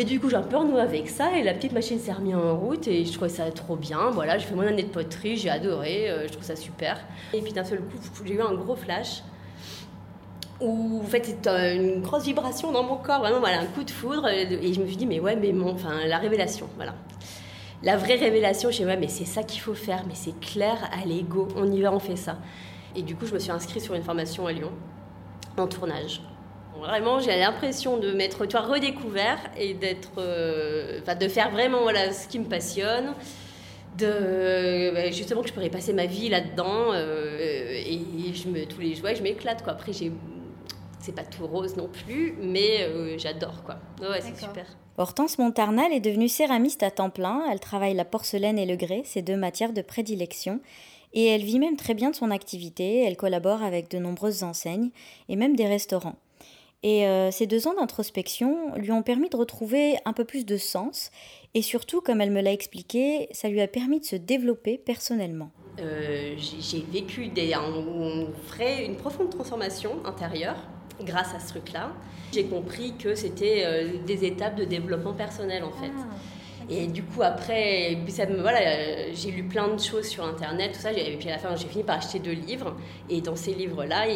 [0.00, 2.36] Et du coup, j'ai un peu renoué avec ça et la petite machine s'est remise
[2.36, 4.10] en route et je trouvais ça trop bien.
[4.10, 7.00] Voilà, j'ai fait mon année de poterie, j'ai adoré, euh, je trouve ça super.
[7.34, 9.24] Et puis d'un seul coup, j'ai eu un gros flash
[10.60, 13.90] où en fait c'est une grosse vibration dans mon corps, vraiment voilà, un coup de
[13.90, 16.94] foudre et je me suis dit mais ouais mais mon, enfin la révélation, voilà.
[17.82, 21.22] La vraie révélation, je me mais c'est ça qu'il faut faire, mais c'est clair, allez
[21.22, 22.38] go, on y va, on fait ça.
[22.94, 24.70] Et du coup, je me suis inscrite sur une formation à Lyon
[25.56, 26.20] en tournage.
[26.78, 32.28] Vraiment, j'ai l'impression de m'être toi redécouvert et d'être, euh, de faire vraiment voilà ce
[32.28, 33.14] qui me passionne,
[33.98, 38.80] de bah, justement que je pourrais passer ma vie là-dedans euh, et je me tous
[38.80, 39.72] les jours je m'éclate quoi.
[39.72, 40.12] Après j'ai
[41.00, 43.76] c'est pas tout rose non plus, mais euh, j'adore quoi.
[44.00, 44.66] Ouais, c'est super.
[44.98, 47.44] Hortense Montarnal est devenue céramiste à temps plein.
[47.50, 50.60] Elle travaille la porcelaine et le grès, ces deux matières de prédilection.
[51.14, 53.04] Et elle vit même très bien de son activité.
[53.04, 54.90] Elle collabore avec de nombreuses enseignes
[55.28, 56.16] et même des restaurants.
[56.82, 60.56] Et euh, ces deux ans d'introspection lui ont permis de retrouver un peu plus de
[60.56, 61.10] sens.
[61.54, 65.50] Et surtout, comme elle me l'a expliqué, ça lui a permis de se développer personnellement.
[65.80, 70.56] Euh, j'ai vécu des, une profonde transformation intérieure
[71.02, 71.92] grâce à ce truc-là.
[72.32, 75.90] J'ai compris que c'était euh, des étapes de développement personnel en fait.
[75.96, 76.14] Ah,
[76.70, 80.92] et du coup, après, ça voilà, j'ai lu plein de choses sur Internet, tout ça.
[80.92, 82.76] Et puis à la fin, j'ai fini par acheter deux livres.
[83.08, 84.06] Et dans ces livres-là,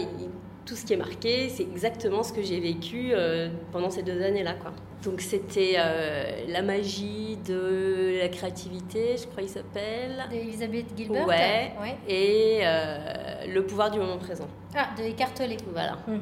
[0.64, 4.22] tout ce qui est marqué, c'est exactement ce que j'ai vécu euh, pendant ces deux
[4.22, 4.54] années-là.
[4.54, 4.72] Quoi.
[5.04, 10.24] Donc c'était euh, La magie de la créativité, je crois qu'il s'appelle.
[10.30, 11.72] D'Elisabeth Gilbert Ouais.
[12.08, 12.60] Et
[13.48, 14.48] Le pouvoir du moment présent.
[14.74, 15.56] Ah, de Eckhart Tolle.
[15.72, 15.98] Voilà.
[16.06, 16.20] Mhm.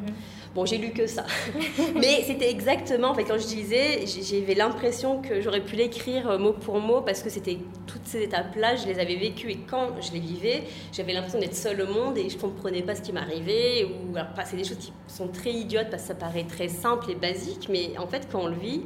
[0.55, 1.25] Bon, j'ai lu que ça.
[1.95, 6.39] Mais c'était exactement, en fait, quand je disais, j'avais l'impression que j'aurais pu l'écrire euh,
[6.39, 10.01] mot pour mot parce que c'était toutes ces étapes-là, je les avais vécues et quand
[10.01, 13.13] je les vivais, j'avais l'impression d'être seule au monde et je comprenais pas ce qui
[13.13, 13.85] m'arrivait.
[13.85, 17.13] Ou alors, c'est des choses qui sont très idiotes parce que ça paraît très simple
[17.13, 18.83] et basique, mais en fait, quand on le vit,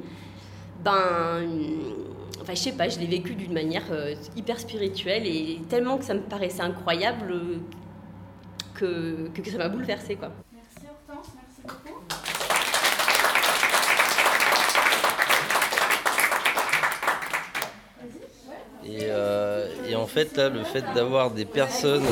[0.85, 1.49] ben.
[2.43, 6.05] Enfin, je sais pas, je l'ai vécu d'une manière euh, hyper spirituelle et tellement que
[6.05, 7.59] ça me paraissait incroyable euh,
[8.75, 10.31] que, que ça m'a bouleversée, quoi.
[18.89, 22.05] Euh, et, en fait, là, le fait d'avoir des personnes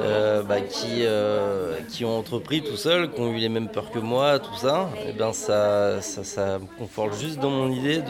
[0.00, 3.90] euh, bah, qui, euh, qui ont entrepris tout seul, qui ont eu les mêmes peurs
[3.90, 8.02] que moi, tout ça, eh ben ça, ça, me conforte juste dans mon idée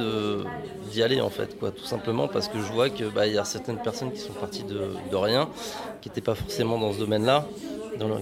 [0.90, 3.44] d'y aller en fait, quoi, tout simplement parce que je vois qu'il bah, y a
[3.44, 5.48] certaines personnes qui sont parties de, rien,
[6.00, 7.46] qui n'étaient pas forcément dans ce domaine-là,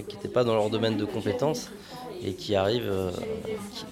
[0.07, 1.69] qui n'étaient pas dans leur domaine de compétences
[2.23, 3.11] et qui arrivent,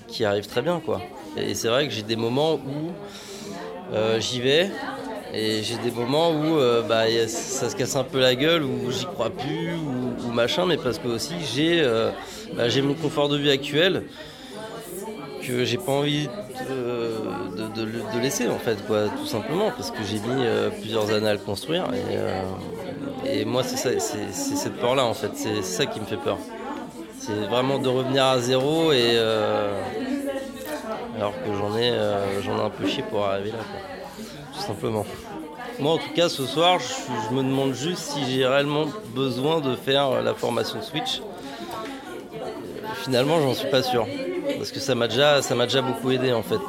[0.07, 0.81] qui, arrivent très bien.
[0.85, 1.01] Quoi.
[1.37, 2.91] Et, c'est vrai que j'ai des moments où
[4.19, 4.69] j'y vais,
[5.33, 8.91] et j'ai des moments où euh, bah, ça se casse un peu la gueule, où
[8.91, 12.09] j'y crois plus, ou, machin, mais parce que aussi j'ai euh,
[12.55, 14.03] bah, mon confort de vie actuel
[15.43, 16.27] que j'ai pas envie
[16.67, 21.33] de, laisser en fait, quoi, tout simplement, parce que j'ai mis euh, plusieurs années à
[21.33, 21.85] le construire.
[23.25, 26.37] Et, moi, c'est cette peur-là en fait, c'est ça qui me fait peur.
[27.19, 29.17] C'est vraiment de revenir à zéro et
[31.17, 31.93] alors que j'en ai,
[32.43, 33.98] j'en ai un peu chier pour arriver là
[34.59, 35.05] simplement.
[35.79, 39.75] Moi, en tout cas, ce soir, je, me demande juste si j'ai réellement besoin de
[39.75, 41.21] faire la formation Switch.
[43.03, 44.05] Finalement, j'en suis pas sûr.
[44.57, 45.41] Parce que ça m'a déjà,
[45.81, 46.59] beaucoup aidé en fait.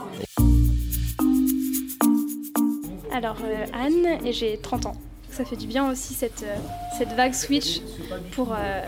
[3.13, 4.97] Alors, euh, Anne, j'ai 30 ans
[5.31, 6.57] ça fait du bien aussi cette, euh,
[6.99, 7.81] cette vague switch
[8.33, 8.83] pour, euh,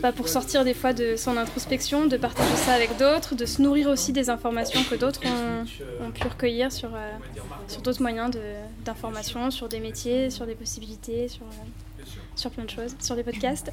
[0.00, 3.60] bah, pour sortir des fois de son introspection, de partager ça avec d'autres, de se
[3.60, 7.12] nourrir aussi des informations que d'autres ont, pu recueillir sur, euh,
[7.68, 8.30] sur d'autres moyens
[8.84, 11.44] d'information, sur des métiers, sur des possibilités, sur,
[12.36, 13.72] sur plein de choses, sur des podcasts.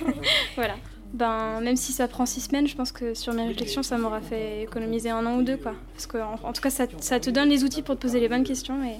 [0.56, 0.74] voilà.
[1.12, 4.20] Ben, même si ça prend six semaines, je pense que sur mes réflexions, ça m'aura
[4.20, 5.56] fait économiser un an ou deux.
[5.56, 5.74] Quoi.
[5.94, 8.28] Parce qu'en en, tout cas, ça, ça, te donne les outils pour te poser les
[8.28, 8.82] bonnes questions.
[8.84, 8.96] Et,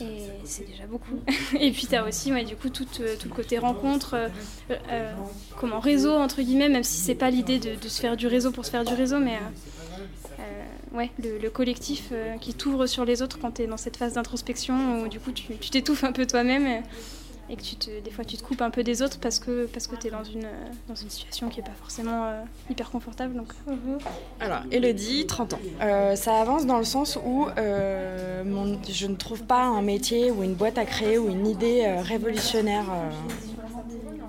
[0.00, 1.20] et c'est déjà beaucoup.
[1.60, 4.28] et puis tu as aussi ouais, du coup tout, euh, tout, le côté rencontre, euh,
[4.90, 5.12] euh,
[5.56, 8.64] comment réseau entre guillemets, même si c'est pas l'idée de, se faire du réseau pour
[8.64, 9.38] se faire du réseau, mais
[10.92, 15.02] ouais, le, collectif qui t'ouvre sur les autres quand tu es dans cette phase d'introspection
[15.02, 16.82] où du coup tu t'étouffes un peu toi-même
[17.50, 19.66] et que tu te, des fois tu te coupes un peu des autres parce que,
[19.66, 20.48] parce que tu es dans une,
[20.88, 23.34] dans une situation qui n'est pas forcément euh, hyper confortable.
[23.34, 23.52] Donc.
[23.66, 23.98] Mhm.
[24.40, 25.58] Alors, Elodie, 30 ans.
[25.80, 28.44] Euh, ça avance dans le sens où euh,
[28.88, 32.86] je ne trouve pas un métier ou une boîte à créer ou une idée révolutionnaire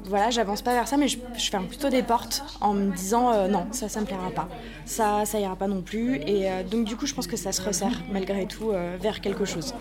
[0.09, 3.47] voilà, j'avance pas vers ça, mais je, ferme plutôt des portes en me disant euh,
[3.47, 4.47] non, ça, ça me plaira pas.
[4.85, 6.15] Ça, ça ira pas non plus.
[6.25, 9.21] Et euh, donc, du coup, je pense que ça se resserre malgré tout euh, vers
[9.21, 9.73] quelque chose.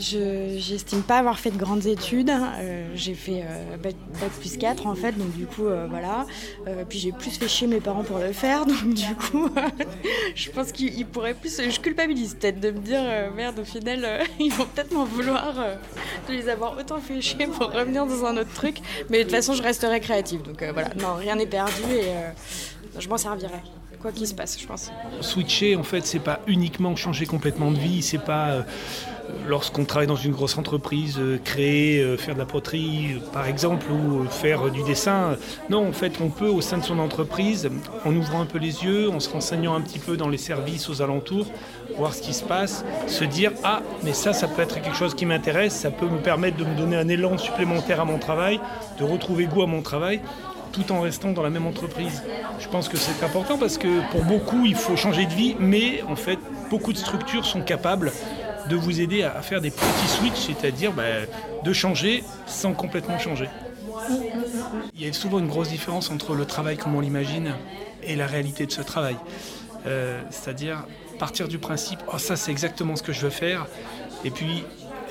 [0.00, 2.32] Je j'estime pas avoir fait de grandes études.
[2.94, 3.44] j'ai fait
[3.82, 3.94] bac,
[4.40, 6.26] plus 4 en fait, donc du coup, voilà.
[6.88, 9.48] puis j'ai plus fait chier mes parents pour le faire, donc du coup,
[10.34, 11.60] je pense qu'ils pourraient plus.
[11.60, 13.02] Je culpabilise peut-être de me dire
[13.36, 15.54] merde, au final, ils vont peut-être m'en vouloir
[16.28, 18.78] de les avoir autant fait chier pour revenir dans un autre truc.
[19.10, 20.42] Mais de toute façon, je resterai créative.
[20.42, 22.30] Donc euh, voilà, non, rien n'est perdu et euh,
[22.98, 23.60] je m'en servirai
[24.02, 24.90] quoi qu'il se passe, je pense.
[25.20, 28.62] Switcher, en fait, c'est pas uniquement changer complètement de vie, c'est pas euh,
[29.46, 34.70] lorsqu'on travaille dans une grosse entreprise, créer, faire de la poterie, par exemple, ou faire
[34.70, 35.36] du dessin.
[35.70, 37.68] Non, en fait, on peut, au sein de son entreprise,
[38.04, 40.88] en ouvrant un peu les yeux, en se renseignant un petit peu dans les services
[40.88, 41.46] aux alentours,
[41.96, 45.14] voir ce qui se passe, se dire ah mais ça ça peut être quelque chose
[45.14, 48.60] qui m'intéresse, ça peut me permettre de me donner un élan supplémentaire à mon travail,
[48.98, 50.20] de retrouver goût à mon travail
[50.72, 52.22] tout en restant dans la même entreprise.
[52.58, 56.02] Je pense que c'est important parce que pour beaucoup il faut changer de vie, mais
[56.08, 56.38] en fait
[56.70, 58.10] beaucoup de structures sont capables
[58.72, 61.26] de vous aider à faire des petits switches, c'est-à-dire bah,
[61.62, 63.48] de changer sans complètement changer.
[64.94, 67.54] Il y a souvent une grosse différence entre le travail comme on l'imagine
[68.02, 69.16] et la réalité de ce travail.
[69.86, 70.84] Euh, c'est-à-dire
[71.18, 73.66] partir du principe, oh ça c'est exactement ce que je veux faire,
[74.24, 74.64] et puis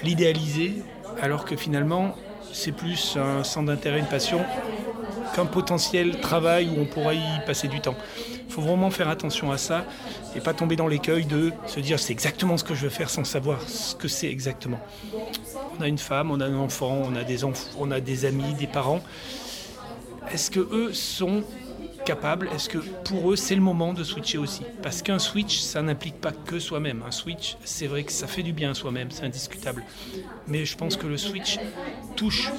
[0.04, 0.82] l'idéaliser,
[1.22, 2.16] alors que finalement
[2.52, 4.44] c'est plus un centre d'intérêt, une passion,
[5.36, 7.96] qu'un potentiel travail où on pourrait y passer du temps.
[8.52, 9.86] Il faut vraiment faire attention à ça
[10.36, 13.10] et pas tomber dans l'écueil de se dire c'est exactement ce que je veux faire
[13.10, 14.82] sans savoir ce que c'est exactement.
[15.80, 18.26] On a une femme, on a un enfant, on a des enfants, on a des
[18.26, 19.00] amis, des parents.
[20.34, 21.46] Est-ce que eux sont
[22.04, 24.64] capables, est-ce que pour eux c'est le moment de switcher aussi?
[24.84, 27.04] Parce qu'un switch, ça n'implique pas que soi-même.
[27.08, 29.86] Un switch, c'est vrai que ça fait du bien à soi-même, c'est indiscutable.
[30.50, 31.58] Mais je pense que le switch
[32.18, 32.52] touche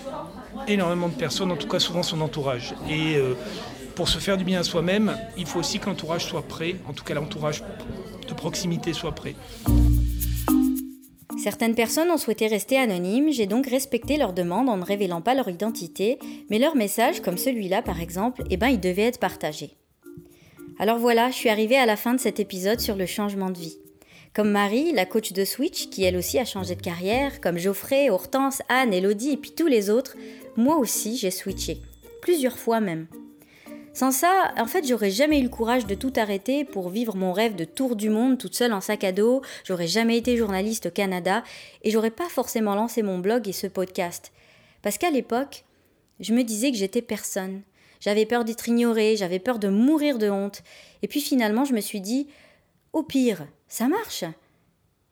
[0.69, 2.73] énormément de personnes, en tout cas souvent son entourage.
[2.89, 3.35] Et euh,
[3.95, 6.93] pour se faire du bien à soi-même, il faut aussi que l'entourage soit prêt, en
[6.93, 7.63] tout cas l'entourage
[8.27, 9.35] de proximité soit prêt.
[11.43, 15.35] Certaines personnes ont souhaité rester anonymes, j'ai donc respecté leur demande en ne révélant pas
[15.35, 16.19] leur identité,
[16.51, 19.77] mais leur message, comme celui-là par exemple, eh ben il devait être partagé.
[20.79, 23.59] Alors voilà, je suis arrivée à la fin de cet épisode sur le changement de
[23.59, 23.79] vie.
[24.35, 28.09] Comme Marie, la coach de Switch, qui elle aussi a changé de carrière, comme Geoffrey,
[28.09, 30.17] Hortense, Anne, Elodie et puis tous les autres,
[30.57, 31.83] moi aussi j'ai switché.
[32.23, 33.09] Plusieurs fois même.
[33.95, 37.33] Sans ça, en fait, j'aurais jamais eu le courage de tout arrêter pour vivre mon
[37.33, 40.87] rêve de tour du monde toute seule en sac à dos, j'aurais jamais été journaliste
[40.87, 41.45] au Canada,
[41.83, 44.33] et j'aurais pas forcément lancé mon blog et ce podcast.
[44.81, 45.65] Parce qu'à l'époque,
[46.21, 47.63] je me disais que j'étais personne.
[48.01, 50.63] J'avais peur d'être ignorée, j'avais peur de mourir de honte.
[51.03, 52.29] Et puis finalement, je me suis dit,
[52.95, 54.25] au pire, ça marche.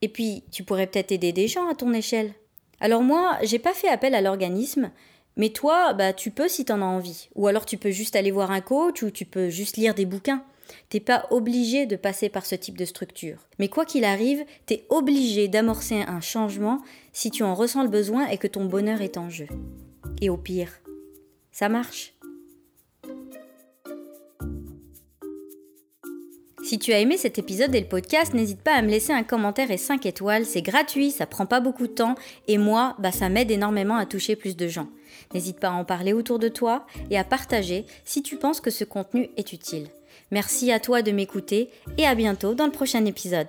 [0.03, 2.33] Et puis, tu pourrais peut-être aider des gens à ton échelle.
[2.81, 4.91] Alors moi, j'ai pas fait appel à l'organisme,
[5.41, 7.31] mais toi, bah, tu peux si t'en as envie.
[7.35, 10.05] Ou alors tu peux juste aller voir un coach ou tu peux juste lire des
[10.05, 10.45] bouquins.
[10.91, 13.39] T'es pas obligé de passer par ce type de structure.
[13.59, 16.83] Mais quoi qu'il arrive, t'es obligé d'amorcer un changement
[17.15, 19.47] si tu en ressens le besoin et que ton bonheur est en jeu.
[20.21, 20.73] Et au pire,
[21.53, 22.13] ça marche.
[26.63, 29.23] Si tu as aimé cet épisode et le podcast, n'hésite pas à me laisser un
[29.23, 32.15] commentaire et 5 étoiles, c'est gratuit, ça prend pas beaucoup de temps
[32.47, 34.89] et moi, bah ça m'aide énormément à toucher plus de gens.
[35.33, 38.71] N'hésite pas à en parler autour de toi et à partager si tu penses que
[38.71, 39.89] ce contenu est utile.
[40.31, 43.49] Merci à toi de m'écouter et à bientôt dans le prochain épisode.